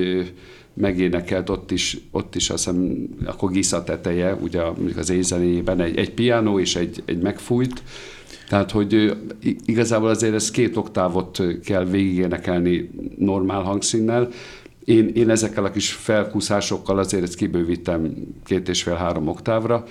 [0.74, 5.98] megénekelt ott is, ott is azt hiszem, akkor Gisza teteje, ugye mondjuk az éjzenéjében egy,
[5.98, 7.84] egy piano és egy, egy megfújt,
[8.50, 9.18] tehát, hogy
[9.66, 14.30] igazából azért ez két oktávot kell végigénekelni normál hangszínnel.
[14.86, 18.14] Én, én ezekkel a kis felkúszásokkal azért ezt kibővítem
[18.46, 19.86] két és fél-három oktávra,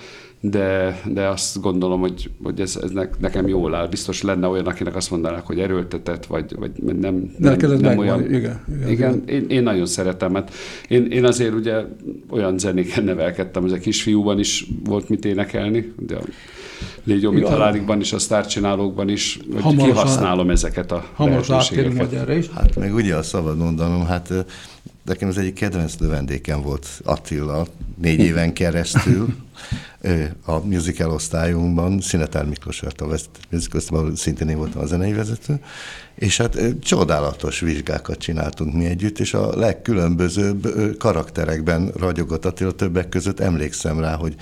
[0.49, 3.87] de, de azt gondolom, hogy, hogy ez, ez ne- nekem jól áll.
[3.87, 7.97] Biztos lenne olyan, akinek azt mondanák, hogy erőltetett, vagy, vagy nem, nem, Neked ez nem
[7.97, 8.23] olyan.
[8.33, 10.53] igen, igen, igen én, én nagyon szeretem, mert
[10.87, 11.75] én, én azért ugye
[12.29, 16.21] olyan zenéken nevelkedtem, ez a kisfiúban is volt mit énekelni, de a
[17.03, 17.53] Légy jó, mint Igen.
[17.53, 22.29] halálikban is, a sztárcsinálókban is, hogy Hamarosan- kihasználom ezeket a Hamarosan áttérünk lehetőségeket.
[22.29, 22.49] erre is.
[22.49, 24.33] Hát meg ugye a szabad mondanom, hát
[25.05, 27.65] nekem az egyik kedvenc növendékem volt Attila
[28.01, 29.27] négy éven keresztül
[30.45, 35.59] a musical osztályunkban, Szinetár Miklós volt a West Musical szintén én voltam a zenei vezető,
[36.15, 43.39] és hát csodálatos vizsgákat csináltunk mi együtt, és a legkülönbözőbb karakterekben ragyogott Attila többek között,
[43.39, 44.35] emlékszem rá, hogy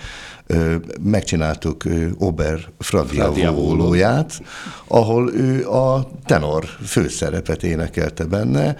[1.02, 1.84] megcsináltuk
[2.18, 3.68] Ober Fradia Fradiavolo.
[3.68, 4.42] volóját,
[4.88, 8.76] ahol ő a tenor főszerepet énekelte benne,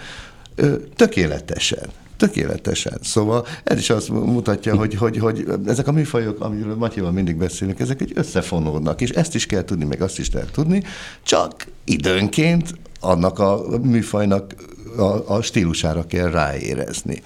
[0.96, 1.88] tökéletesen.
[2.16, 2.98] Tökéletesen.
[3.02, 7.80] Szóval ez is azt mutatja, hogy, hogy, hogy ezek a műfajok, amiről Matyival mindig beszélünk,
[7.80, 10.82] ezek egy összefonódnak, és ezt is kell tudni, meg azt is kell tudni,
[11.22, 14.54] csak időnként annak a műfajnak
[14.96, 17.22] a, a stílusára kell ráérezni.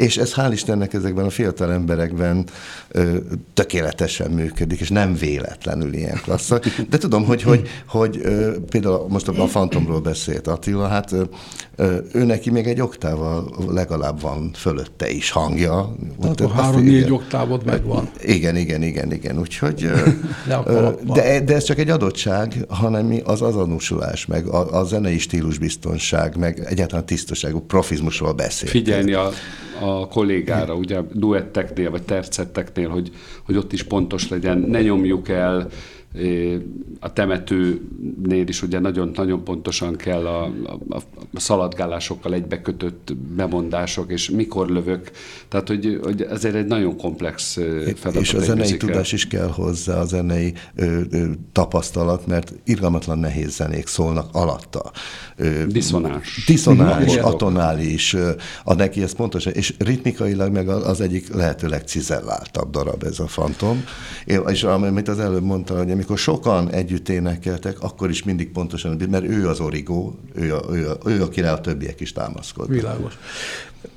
[0.00, 2.44] És ez hál' Istennek ezekben a fiatal emberekben
[2.88, 3.16] ö,
[3.54, 6.52] tökéletesen működik, és nem véletlenül ilyen klassz.
[6.88, 11.22] De tudom, hogy, hogy, hogy ö, például most a Fantomról beszélt Attila, hát ö,
[11.76, 15.94] ö, ő neki még egy oktával legalább van fölötte is hangja.
[16.20, 18.10] Tehát a három-négy oktávot megvan.
[18.22, 19.38] Igen, igen, igen, igen.
[19.38, 19.90] Úgyhogy,
[20.46, 26.36] de, de, de ez csak egy adottság, hanem az azonosulás, meg a, a zenei stílusbiztonság,
[26.36, 28.68] meg egyáltalán tisztaságú profizmusról beszél.
[28.68, 29.30] Figyelni a,
[29.80, 33.10] a kollégára, ugye duetteknél, vagy tercetteknél, hogy,
[33.44, 35.68] hogy ott is pontos legyen, ne nyomjuk el,
[37.00, 40.44] a temetőnél is ugye nagyon, nagyon pontosan kell a,
[40.88, 40.96] a,
[41.32, 45.10] a szaladgálásokkal egybekötött bemondások, és mikor lövök.
[45.48, 47.52] Tehát, hogy, hogy ezért egy nagyon komplex
[47.96, 48.22] feladat.
[48.22, 48.88] És a zenei műzikál.
[48.88, 54.90] tudás is kell hozzá, a zenei ö, ö, tapasztalat, mert irgalmatlan nehéz zenék szólnak alatta.
[55.36, 56.44] Ö, diszonás.
[56.46, 58.16] Diszonás, atonális,
[58.64, 63.84] a neki ez pontosan, és ritmikailag meg az egyik lehetőleg cizelláltabb darab ez a fantom.
[64.46, 69.24] És amit az előbb mondta, hogy amikor sokan együtt énekeltek, akkor is mindig pontosan, mert
[69.24, 72.76] ő az origó, ő, a, ő, a, ő akire a többiek is támaszkodnak.
[72.76, 73.18] Világos.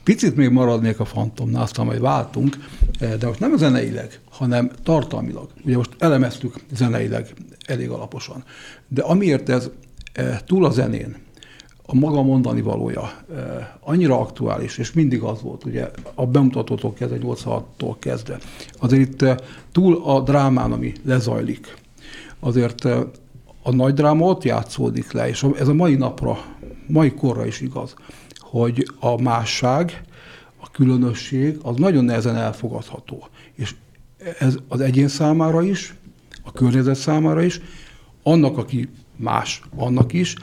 [0.03, 2.57] Picit még maradnék a Fantomnál, aztán majd váltunk,
[2.99, 5.49] eh, de most nem zeneileg, hanem tartalmilag.
[5.65, 7.33] Ugye most elemeztük zeneileg
[7.65, 8.43] elég alaposan.
[8.87, 9.69] De amiért ez
[10.13, 11.15] eh, túl a zenén,
[11.85, 17.17] a maga mondani valója eh, annyira aktuális, és mindig az volt, ugye a bemutatótól kezdve,
[17.21, 18.39] 86-tól kezdve.
[18.79, 19.41] Azért itt
[19.71, 21.81] túl a drámán, ami lezajlik,
[22.43, 22.85] azért
[23.63, 26.37] a nagy dráma ott játszódik le, és ez a mai napra,
[26.87, 27.93] mai korra is igaz,
[28.39, 30.03] hogy a másság,
[30.57, 33.27] a különösség az nagyon nehezen elfogadható.
[33.55, 33.75] És
[34.39, 35.95] ez az egyén számára is,
[36.43, 37.61] a környezet számára is,
[38.23, 40.35] annak, aki más, annak is,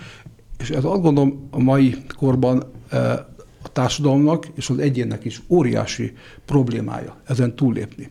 [0.59, 2.63] és ez azt gondolom a mai korban
[3.63, 6.13] a társadalomnak és az egyénnek is óriási
[6.45, 8.09] problémája ezen túllépni.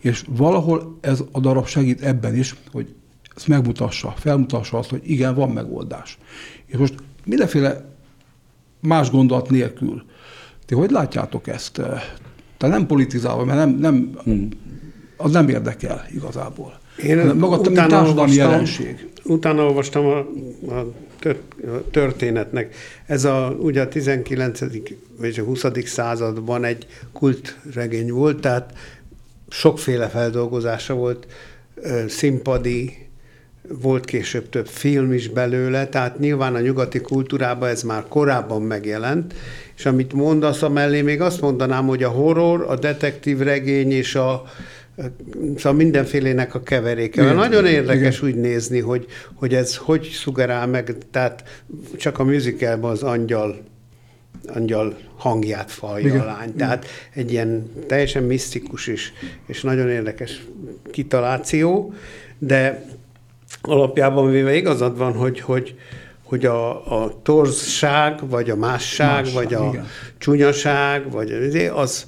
[0.00, 2.94] És valahol ez a darab segít ebben is, hogy
[3.36, 6.18] ezt megmutassa, felmutassa azt, hogy igen, van megoldás.
[6.66, 7.84] És most mindenféle
[8.80, 10.04] más gondolat nélkül.
[10.66, 11.72] Ti hogy látjátok ezt?
[12.56, 14.48] Tehát nem politizálva, mert nem, nem, hmm.
[15.16, 16.78] az nem érdekel igazából.
[17.02, 19.08] Én maga, utána társadalmi olvastam, jelenség.
[19.24, 20.18] Utána olvastam a,
[20.74, 20.94] a
[21.90, 22.74] történetnek.
[23.06, 24.60] Ez a, ugye a 19.
[25.18, 25.64] vagy a 20.
[25.84, 28.72] században egy kultregény volt, tehát
[29.48, 31.26] sokféle feldolgozása volt,
[32.08, 33.05] színpadi,
[33.68, 39.34] volt később több film is belőle, tehát nyilván a nyugati kultúrában ez már korábban megjelent,
[39.76, 44.14] és amit mondasz a mellé, még azt mondanám, hogy a horror, a detektív regény és
[44.14, 44.44] a
[45.56, 47.22] Szóval mindenfélének a keveréke.
[47.22, 48.28] Igen, Nagyon érdekes igen.
[48.28, 51.64] úgy nézni, hogy, hogy ez hogy szugerál meg, tehát
[51.96, 53.64] csak a musicalban az angyal
[54.46, 56.20] angyal hangját falja Igen.
[56.20, 56.54] a lány.
[56.54, 59.12] Tehát egy ilyen teljesen misztikus és,
[59.46, 60.42] és nagyon érdekes
[60.90, 61.94] kitaláció,
[62.38, 62.84] de
[63.66, 65.74] alapjában véve igazad van, hogy, hogy,
[66.22, 69.86] hogy a, a torzság, vagy a másság, másság vagy a igen.
[70.18, 71.32] csúnyaság, vagy
[71.74, 72.06] az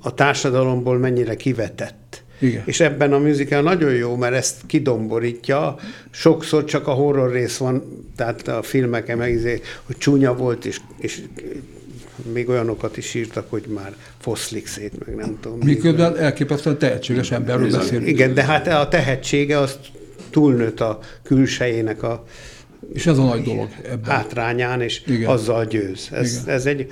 [0.00, 2.22] a társadalomból mennyire kivetett.
[2.38, 2.62] Igen.
[2.66, 5.76] És ebben a musical nagyon jó, mert ezt kidomborítja.
[6.10, 10.80] Sokszor csak a horror rész van, tehát a filmeken meg, izé, hogy csúnya volt, és,
[10.98, 11.22] és
[12.32, 15.58] még olyanokat is írtak, hogy már foszlik szét, meg nem tudom.
[15.64, 18.08] Miközben elképesztően tehetséges emberről beszélünk.
[18.08, 19.78] Igen, de hát a tehetsége azt
[20.32, 22.24] túlnőtt a külsejének a
[22.92, 24.10] és ez a nagy dolog ebben.
[24.10, 25.30] hátrányán, és Igen.
[25.30, 26.08] azzal győz.
[26.12, 26.86] Ez, ez egy,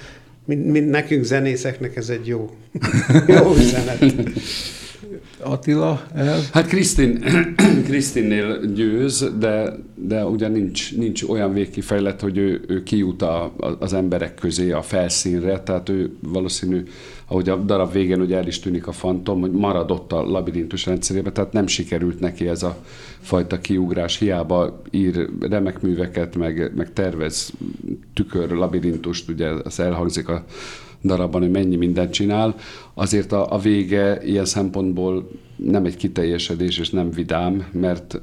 [0.45, 2.51] mind, mind nekünk zenészeknek ez egy jó,
[3.26, 4.14] jó üzenet.
[5.38, 6.51] Attila, ez?
[6.51, 7.24] Hát Krisztin,
[7.86, 13.93] Krisztinnél győz, de, de ugye nincs, nincs olyan végkifejlett, hogy ő, ő kijut a, az
[13.93, 16.82] emberek közé a felszínre, tehát ő valószínű,
[17.31, 21.33] ahogy a darab végén ugye el is tűnik a fantom, hogy maradott a labirintus rendszerében,
[21.33, 22.76] tehát nem sikerült neki ez a
[23.20, 27.53] fajta kiugrás, hiába ír remek műveket, meg, meg tervez
[28.14, 30.45] tükör labirintust, ugye az elhangzik a
[31.03, 32.55] darabban, hogy mennyi mindent csinál,
[32.94, 38.20] azért a, a vége ilyen szempontból nem egy kiteljesedés és nem vidám, mert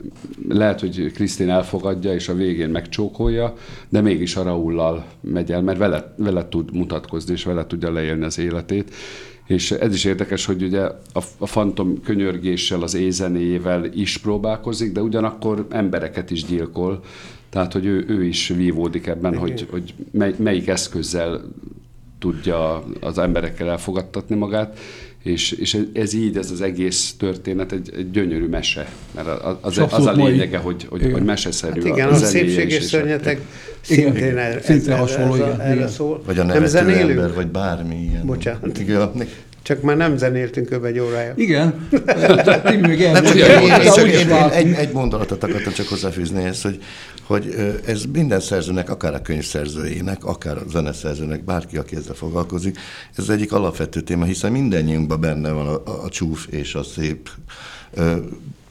[0.50, 3.54] lehet, hogy Krisztin elfogadja és a végén megcsókolja,
[3.90, 8.24] de mégis a Raullal megy el, mert vele, vele tud mutatkozni és vele tudja leélni
[8.24, 8.94] az életét.
[9.48, 10.82] És ez is érdekes, hogy ugye
[11.14, 17.04] a, a fantom könyörgéssel, az ézenéjével is próbálkozik, de ugyanakkor embereket is gyilkol,
[17.50, 19.44] tehát, hogy ő, ő is vívódik ebben, Igen.
[19.44, 21.42] hogy, hogy mely, melyik eszközzel
[22.20, 24.80] tudja az emberekkel elfogadtatni magát,
[25.24, 29.28] És, és ez így, ez az egész történet egy, egy gyönyörű mese, mert
[29.62, 31.12] az, az, az a lényege, hogy, hogy, Igen.
[31.12, 33.40] hogy meseszerű Hát igen, a, a szépség és Igen,
[33.82, 34.38] szintén igen.
[34.38, 35.88] erre, Szinte erre, hasonló, erre, igen, erre igen.
[35.88, 36.22] szól.
[36.26, 38.26] Vagy a nevető ember, vagy bármi ilyen.
[38.26, 38.80] Bocsánat.
[38.80, 39.12] Igen,
[39.68, 40.86] csak már nem zenéltünk kb.
[40.86, 41.34] egy órája.
[41.36, 41.88] Igen,
[42.82, 46.84] még Nem csak én, én, én, én egy, egy mondalatot akartam csak hozzáfűzni ehhez, hogy,
[47.24, 47.56] hogy
[47.86, 52.78] ez minden szerzőnek, akár a könyvszerzőjének, akár a zeneszerzőnek, bárki, aki ezzel foglalkozik,
[53.12, 56.84] ez az egyik alapvető téma, hiszen mindennyiunkban benne van a, a, a csúf és a
[56.84, 57.30] szép,
[57.94, 58.16] ö,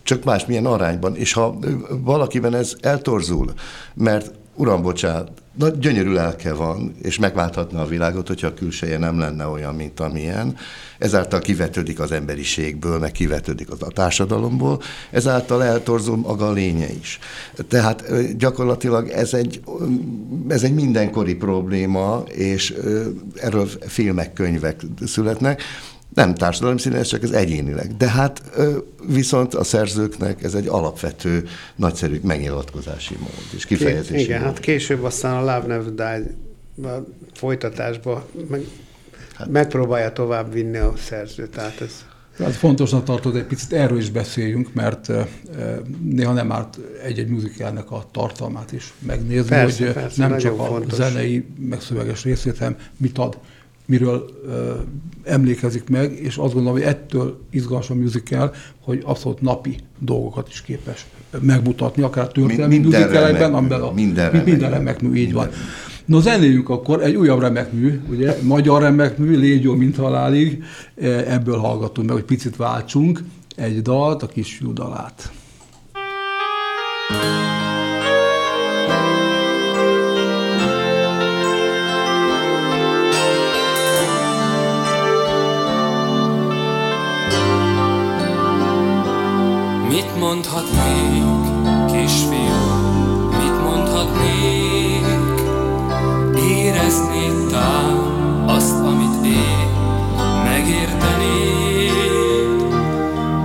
[0.03, 3.53] csak más milyen arányban, és ha valakiben ez eltorzul,
[3.95, 9.19] mert uram, bocsánat, na, gyönyörű lelke van, és megválthatna a világot, hogyha a külseje nem
[9.19, 10.57] lenne olyan, mint amilyen.
[10.99, 14.81] Ezáltal kivetődik az emberiségből, meg kivetődik az a társadalomból,
[15.11, 17.19] ezáltal eltorzul maga a lénye is.
[17.69, 18.05] Tehát
[18.37, 19.61] gyakorlatilag ez egy,
[20.49, 22.75] ez egy mindenkori probléma, és
[23.35, 25.63] erről filmek, könyvek születnek.
[26.17, 27.97] Nem társadalmi szinten, ez csak az egyénileg.
[27.97, 28.43] De hát
[29.07, 31.45] viszont a szerzőknek ez egy alapvető,
[31.77, 34.49] nagyszerű megnyilatkozási mód és kifejezési Igen, mód.
[34.49, 36.23] hát később aztán a Love Never Die
[36.91, 37.05] a
[37.35, 38.61] folytatásba meg,
[39.35, 39.49] hát.
[39.49, 41.47] megpróbálja tovább vinni a szerző.
[41.49, 42.05] Tehát ez
[42.39, 45.11] Hát fontosnak tartod, egy picit erről is beszéljünk, mert
[46.03, 50.65] néha nem árt egy-egy musicalnek a tartalmát is megnézni, Persze, hogy persze, nem csak a
[50.65, 50.93] fontos.
[50.95, 53.39] zenei, meg szöveges részét, hanem mit ad,
[53.87, 54.73] miről ö,
[55.25, 60.63] emlékezik meg, és azt gondolom, hogy ettől izgalmas a musical, hogy abszolút napi dolgokat is
[60.63, 61.07] képes
[61.41, 65.09] megmutatni, akár történelmi Minden musicalekben, amiben a, minden mi- minden remek remek mű.
[65.09, 65.49] mű, így van.
[66.05, 70.63] No, zenéljünk akkor egy újabb remek mű, ugye, magyar remek mű, Légy jó, mint halálig,
[71.01, 73.23] E, ebből hallgatunk meg, hogy picit váltsunk
[73.57, 75.31] egy dalt, a kisfiú dalát.
[90.17, 91.25] Mit mondhatnék,
[91.93, 92.61] kisfiú,
[93.39, 95.05] mit mondhatnék?
[96.49, 99.69] Éreznéd talán azt, amit én
[100.45, 101.93] megértenék.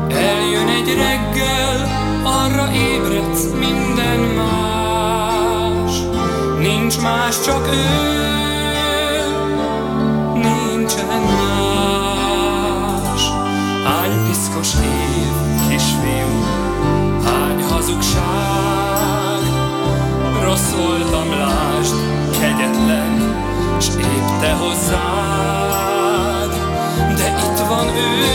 [0.10, 1.88] Eljön egy reggel,
[2.24, 6.02] arra ébredsz minden más.
[6.60, 8.11] Nincs más, csak ő,
[24.42, 24.92] te hozzád.
[27.16, 28.26] De itt van ő,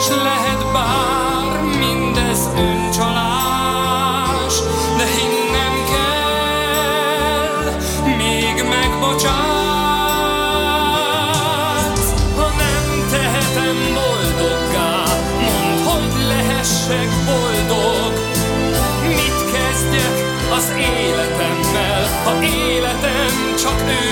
[0.00, 4.54] s lehet bár mindez öncsalás,
[4.96, 7.62] de hinnem kell,
[8.16, 9.38] még megbocsátsz.
[12.36, 15.02] Ha nem tehetem boldoggá,
[15.84, 18.12] mondd, hogy lehessek boldog.
[19.06, 20.16] Mit kezdjek
[20.56, 24.07] az életemmel, ha életem csak ő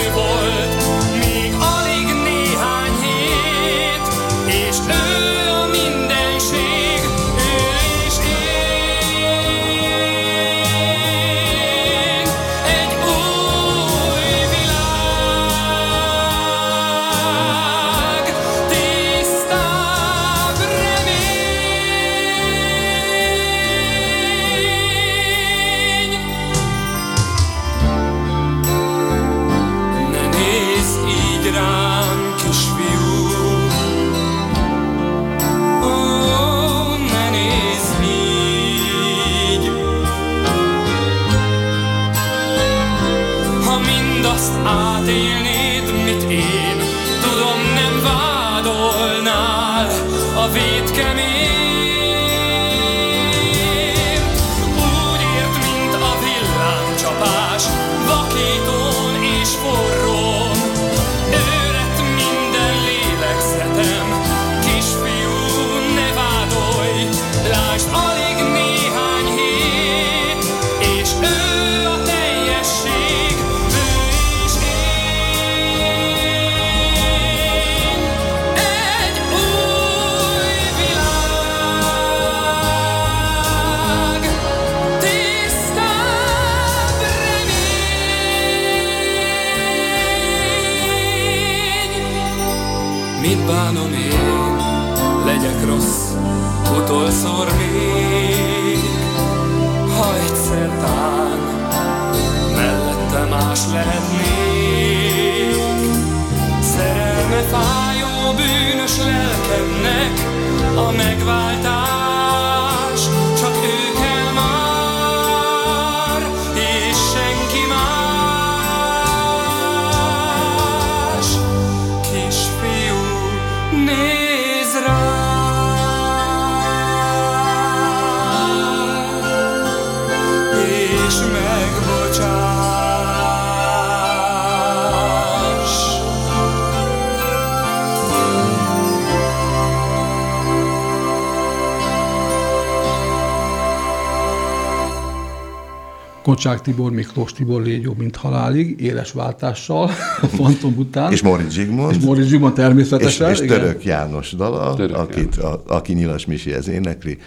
[146.27, 149.91] Kocsák Tibor, Miklós Tibor légy jobb, mint halálig, éles váltással,
[150.23, 151.13] a Fantom után.
[151.13, 151.95] És Moritz Zsigmond.
[151.95, 153.31] És Moritz Zsigmond És, természetesen.
[153.31, 153.61] és igen.
[153.61, 157.19] Török János dala, Török akit, a, aki Nyilas Misihez énekli.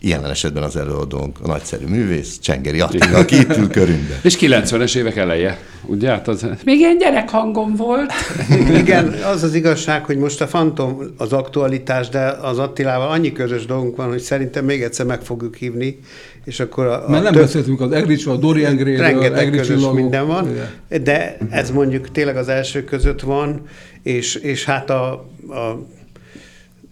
[0.00, 4.18] Jelen esetben az előadónk a nagyszerű művész, Csengeri Attila, aki itt ül körünkben.
[4.22, 6.10] És 90-es évek eleje, ugye?
[6.10, 8.12] Hát az, még ilyen gyerekhangom volt.
[8.80, 13.66] Igen, az az igazság, hogy most a Fantom az aktualitás, de az Attilával annyi közös
[13.66, 15.98] dolgunk van, hogy szerintem még egyszer meg fogjuk hívni,
[16.46, 19.56] és akkor a, a Mert nem több- beszéltünk az Egricsről, a Dori Engréről, rengeteg Egri
[19.58, 19.96] közös csillagok.
[19.96, 21.02] minden van, Igen.
[21.02, 23.62] de ez mondjuk tényleg az első között van,
[24.02, 25.86] és, és hát a, a,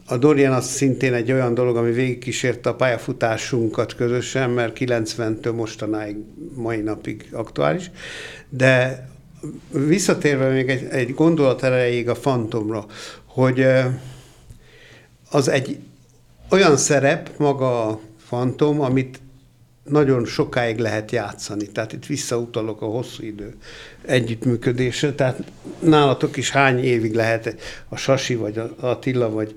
[0.07, 6.17] a Dorian az szintén egy olyan dolog, ami végigkísérte a pályafutásunkat közösen, mert 90-től mostanáig,
[6.55, 7.91] mai napig aktuális,
[8.49, 9.07] de
[9.87, 12.87] visszatérve még egy, egy gondolat erejéig a Fantomra,
[13.25, 13.67] hogy
[15.31, 15.79] az egy
[16.51, 19.19] olyan szerep maga a Fantom, amit
[19.85, 21.67] nagyon sokáig lehet játszani.
[21.67, 23.55] Tehát itt visszautalok a hosszú idő
[24.07, 25.13] együttműködésre.
[25.13, 25.39] Tehát
[25.79, 27.57] nálatok is hány évig lehet
[27.89, 29.55] a Sasi, vagy a Attila, vagy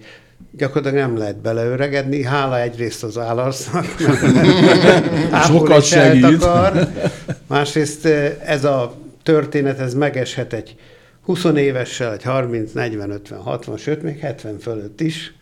[0.51, 2.23] gyakorlatilag nem lehet beleöregedni.
[2.23, 3.85] Hála egyrészt az állarsznak,
[5.47, 6.43] Sokat segít.
[6.43, 6.87] Akar.
[7.47, 10.75] Másrészt eh, ez a történet, ez megeshet egy
[11.21, 15.33] 20 évessel, egy 30, 40, 50, 60, sőt még 70 fölött is.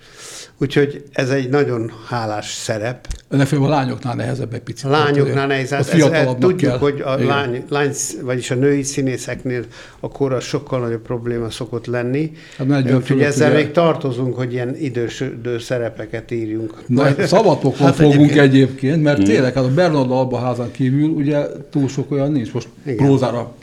[0.58, 3.08] Úgyhogy ez egy nagyon hálás szerep.
[3.30, 4.86] Legfeljebb a lányoknál nehezebb egy picit.
[4.86, 5.72] A lányoknál nehéz.
[5.72, 6.78] ott Ez, ez, fiatalabbnak tudjuk, kell.
[6.78, 7.28] hogy a Igen.
[7.28, 9.64] lány, lány, vagyis a női színészeknél
[10.00, 12.32] a kor az sokkal nagyobb probléma szokott lenni.
[12.58, 16.74] Hát 40 Úgyhogy ezzel ugye- még tartozunk, hogy ilyen idősödő szerepeket írjunk.
[16.88, 21.46] Na, szabadokon Hát fogunk egyébként- egyébként, mert tényleg hát a Bernard Alba házán kívül ugye
[21.70, 22.54] túl sok olyan nincs.
[22.54, 22.98] Most Igen.
[23.06, 23.54] prózára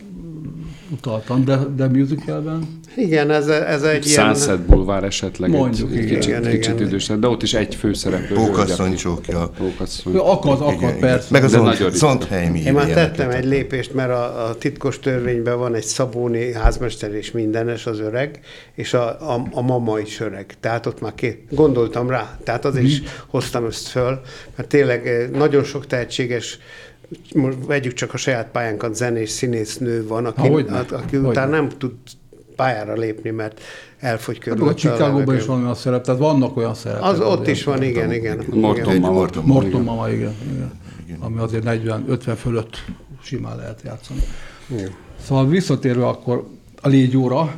[0.92, 4.34] utaltam, de, de musicalben Igen, ez, ez egy ilyen...
[4.34, 6.18] Sunset Boulevard esetleg Mondjuk, egy, egy igen.
[6.18, 6.86] kicsit, Igen, kicsit igen.
[6.86, 8.34] idősebb, de ott is egy főszereplő.
[8.34, 9.48] Pókasszony csókja.
[9.48, 10.16] Pókasszony.
[10.16, 11.28] akad, akad, Igen, persze.
[11.30, 15.84] Meg az ír Én már tettem egy lépést, mert a, a titkos törvényben van egy
[15.84, 18.40] Szabóni házmester és mindenes az öreg,
[18.74, 20.54] és a, a, a mama is öreg.
[20.60, 24.20] Tehát ott már két, gondoltam rá, tehát azért is hoztam ezt föl,
[24.56, 26.58] mert tényleg eh, nagyon sok tehetséges
[27.34, 30.78] most vegyük csak a saját pályánkat, zenés színésznő van, aki, Hogyne.
[30.78, 31.28] aki Hogyne.
[31.28, 31.92] utána nem tud
[32.56, 33.60] pályára lépni, mert
[33.98, 37.04] elfogy Hát a Chicagóban is van olyan szerep, tehát vannak olyan szerepek.
[37.04, 38.44] Az ott is van, igen, igen.
[38.50, 39.28] Morton Mama.
[39.44, 40.70] Morton Mama, igen, igen.
[41.20, 42.84] Ami azért 40-50 fölött
[43.22, 44.20] simán lehet játszani.
[45.20, 46.46] Szóval visszatérve akkor
[46.80, 47.54] a légyóra,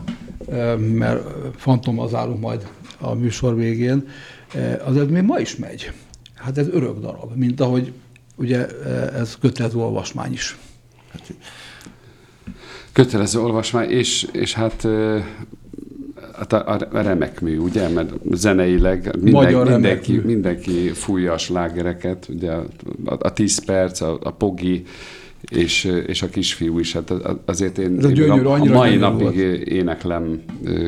[0.48, 1.22] eh, mert
[1.56, 4.08] fantommal zárunk majd a műsor végén,
[4.54, 5.92] eh, azért még ma is megy.
[6.34, 7.92] Hát ez örök darab, mint ahogy
[8.34, 10.58] ugye eh, ez kötelező olvasmány is.
[12.92, 15.18] Kötelező olvasmány, és, és hát ö,
[16.36, 20.22] hát a, a remek mű, ugye, mert zeneileg Magyar minden, remek mindenki, mű.
[20.22, 22.66] mindenki fújja a slágereket, ugye a,
[23.04, 24.84] a, a 10 perc, a, a Pogi,
[25.50, 27.14] és, és a kisfiú is, hát
[27.44, 29.36] azért én, Ez a én gyönyörű, a, a mai napig volt.
[29.64, 30.42] éneklem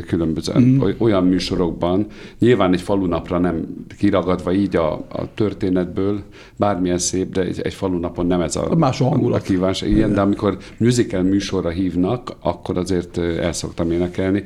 [0.06, 0.80] különböző mm.
[0.98, 2.06] olyan műsorokban,
[2.38, 6.22] nyilván egy falunapra nem kiragadva így a, a történetből,
[6.56, 9.40] bármilyen szép, de egy, egy falunapon nem ez a, Más a hangulat.
[9.40, 9.90] a kívánság.
[9.90, 14.42] Igen, de amikor musical műsorra hívnak, akkor azért el szoktam énekelni,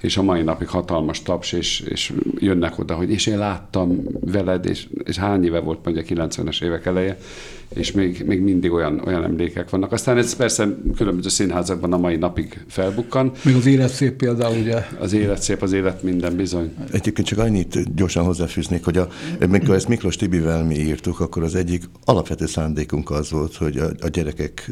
[0.00, 4.66] és a mai napig hatalmas taps, és, és jönnek oda, hogy és én láttam veled,
[4.66, 7.18] és, és hány éve volt mondja 90-es évek eleje,
[7.74, 9.22] és még, még mindig olyan, olyan
[9.54, 9.92] emlékek vannak.
[9.92, 13.32] Aztán ez persze különböző színházakban a mai napig felbukkan.
[13.44, 16.74] Még az élet szép például ugye Az élet szép, az élet minden bizony.
[16.92, 19.08] Egyébként csak annyit gyorsan hozzáfűznék, hogy a,
[19.48, 23.86] mikor ezt Miklós Tibivel mi írtuk, akkor az egyik alapvető szándékunk az volt, hogy a,
[24.00, 24.70] a gyerekek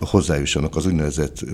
[0.00, 1.44] hozzájussanak az úgynevezett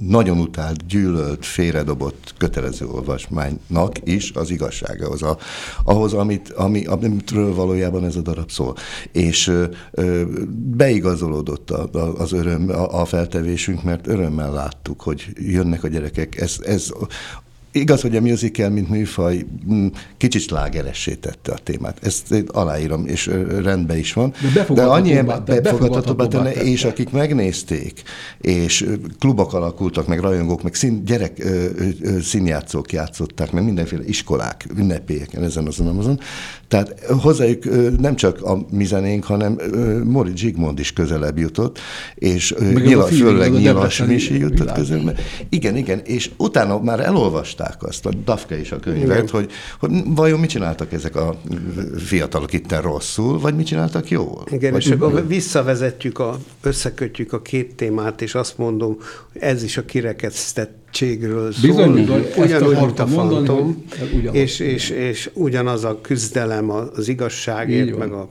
[0.00, 5.36] nagyon utált, gyűlölt, félredobott kötelező olvasmánynak is az igazságához, a,
[5.84, 8.74] ahhoz, amit, ami, amitről valójában ez a darab szól.
[9.12, 10.22] És ö, ö,
[10.76, 16.40] beigazolódott a, a, az öröm, a, feltevésünk, mert örömmel láttuk, hogy jönnek a gyerekek.
[16.40, 16.90] Ez, ez
[17.72, 21.98] igaz, hogy a musical, mint műfaj, mm, kicsit slágeressé tette a témát.
[22.02, 23.30] Ezt én aláírom, és
[23.62, 24.32] rendben is van.
[24.54, 28.02] De De annyi befogadhatóbbá tenne, és akik megnézték,
[28.40, 28.86] és
[29.18, 31.64] klubok alakultak, meg rajongók, meg szín, gyerek ö,
[32.02, 36.20] ö, színjátszók játszották, meg mindenféle iskolák, ünnepélyeken, ezen azon, azon.
[36.68, 37.64] Tehát hozzájuk
[38.00, 39.58] nem csak a mi zenénk, hanem
[40.04, 41.78] Mori Zsigmond is közelebb jutott,
[42.14, 45.14] és feeling, főleg Nyilas Misi jutott közömbbe.
[45.48, 47.00] Igen, igen, és utána már
[47.60, 49.28] elolvasták azt, a Dafke is a könyvet, Igen.
[49.28, 51.40] hogy, hogy vajon mit csináltak ezek a
[51.96, 54.44] fiatalok itten rosszul, vagy mit csináltak jól?
[54.50, 58.96] Igen, vagy és akkor visszavezetjük, a, összekötjük a két témát, és azt mondom,
[59.32, 61.70] hogy ez is a kirekesztettségről szól.
[61.70, 63.84] Bizony, ugyanúgy, mint a mondani, fantom,
[64.32, 68.28] és, és, és ugyanaz a küzdelem az igazságért, meg a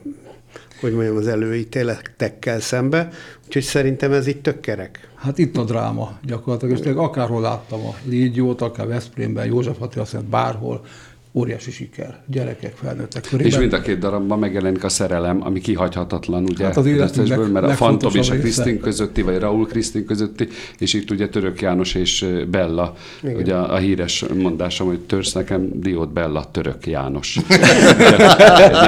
[0.80, 3.08] hogy mondjam, az előítéletekkel szembe.
[3.46, 5.08] Úgyhogy szerintem ez itt tök kerek.
[5.14, 10.04] Hát itt a dráma gyakorlatilag, és tényleg akárhol láttam a Légyót, akár Veszprémben, József Attila
[10.30, 10.84] bárhol,
[11.32, 13.46] óriási siker, gyerekek, felnőttek körében.
[13.52, 16.64] És mind a két darabban megjelenik a szerelem, ami kihagyhatatlan, ugye?
[16.64, 20.48] Hát az életünknek Ötletesből, mert a Fantom és a Krisztin közötti, vagy Raúl Krisztin közötti,
[20.78, 23.36] és itt ugye Török János és Bella, Igen.
[23.36, 27.34] ugye a, a híres mondásom, hogy törsz nekem diót Bella, Török János.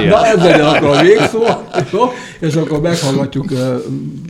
[0.09, 1.43] Na ez legyen akkor a végszó,
[2.39, 3.45] és akkor meghallgatjuk,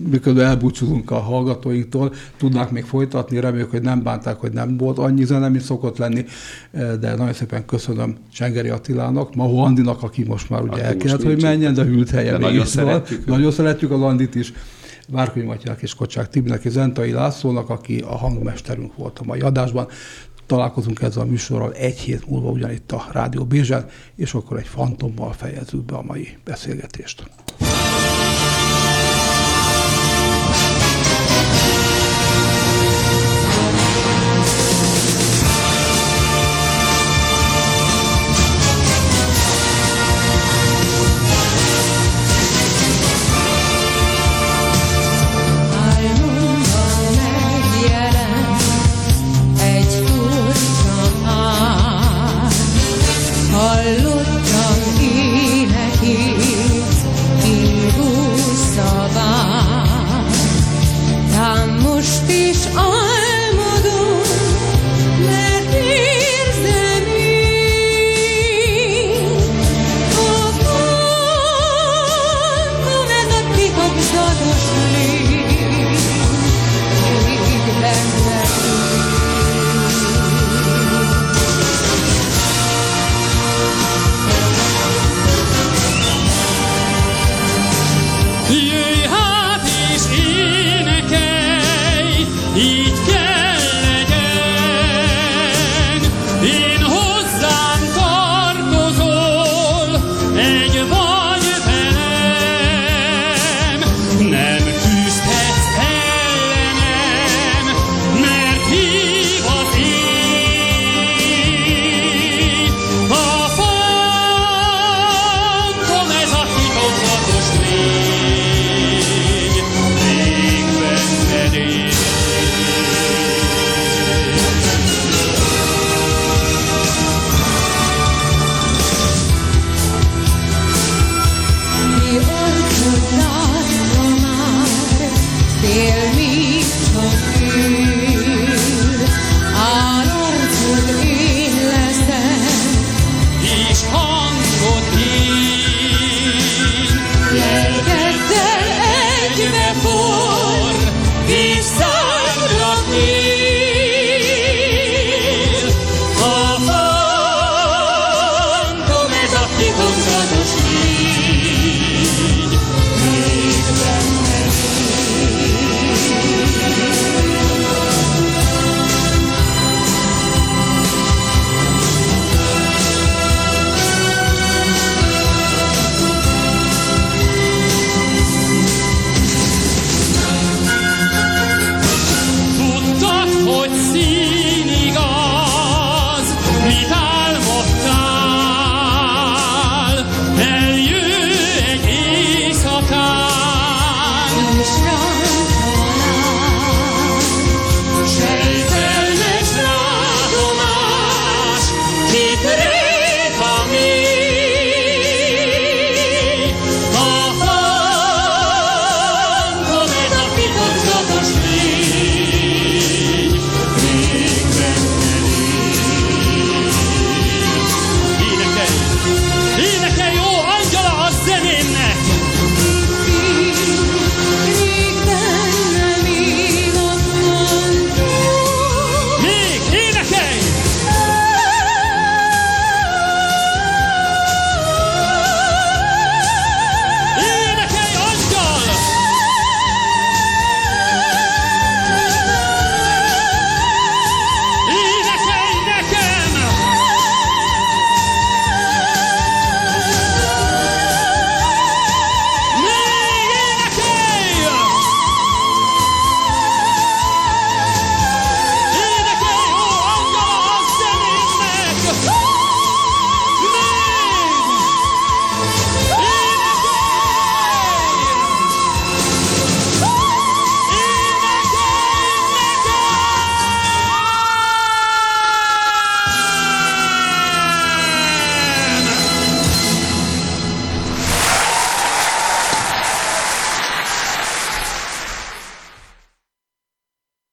[0.10, 5.26] miközben elbúcsúzunk a hallgatóinktól, tudnák még folytatni, reméljük, hogy nem bánták, hogy nem volt annyi
[5.26, 6.26] zene, mint szokott lenni,
[6.72, 11.24] eh, de nagyon szépen köszönöm Csengeri Attilának, Mahó Andinak, aki most már ugye el kellett,
[11.24, 13.26] hogy menjen, de hűlt helye De nagyon szeretjük.
[13.26, 14.54] Nagyon szeretjük a Landit is.
[15.08, 19.88] Várkonyi Matyák és Kocsák Tibinek és Zentai Lászlónak, aki a hangmesterünk volt a mai adásban.
[20.46, 23.86] Találkozunk ezzel a műsorral egy hét múlva ugyanitt a Rádió Bézsen,
[24.16, 27.24] és akkor egy fantommal fejezzük be a mai beszélgetést.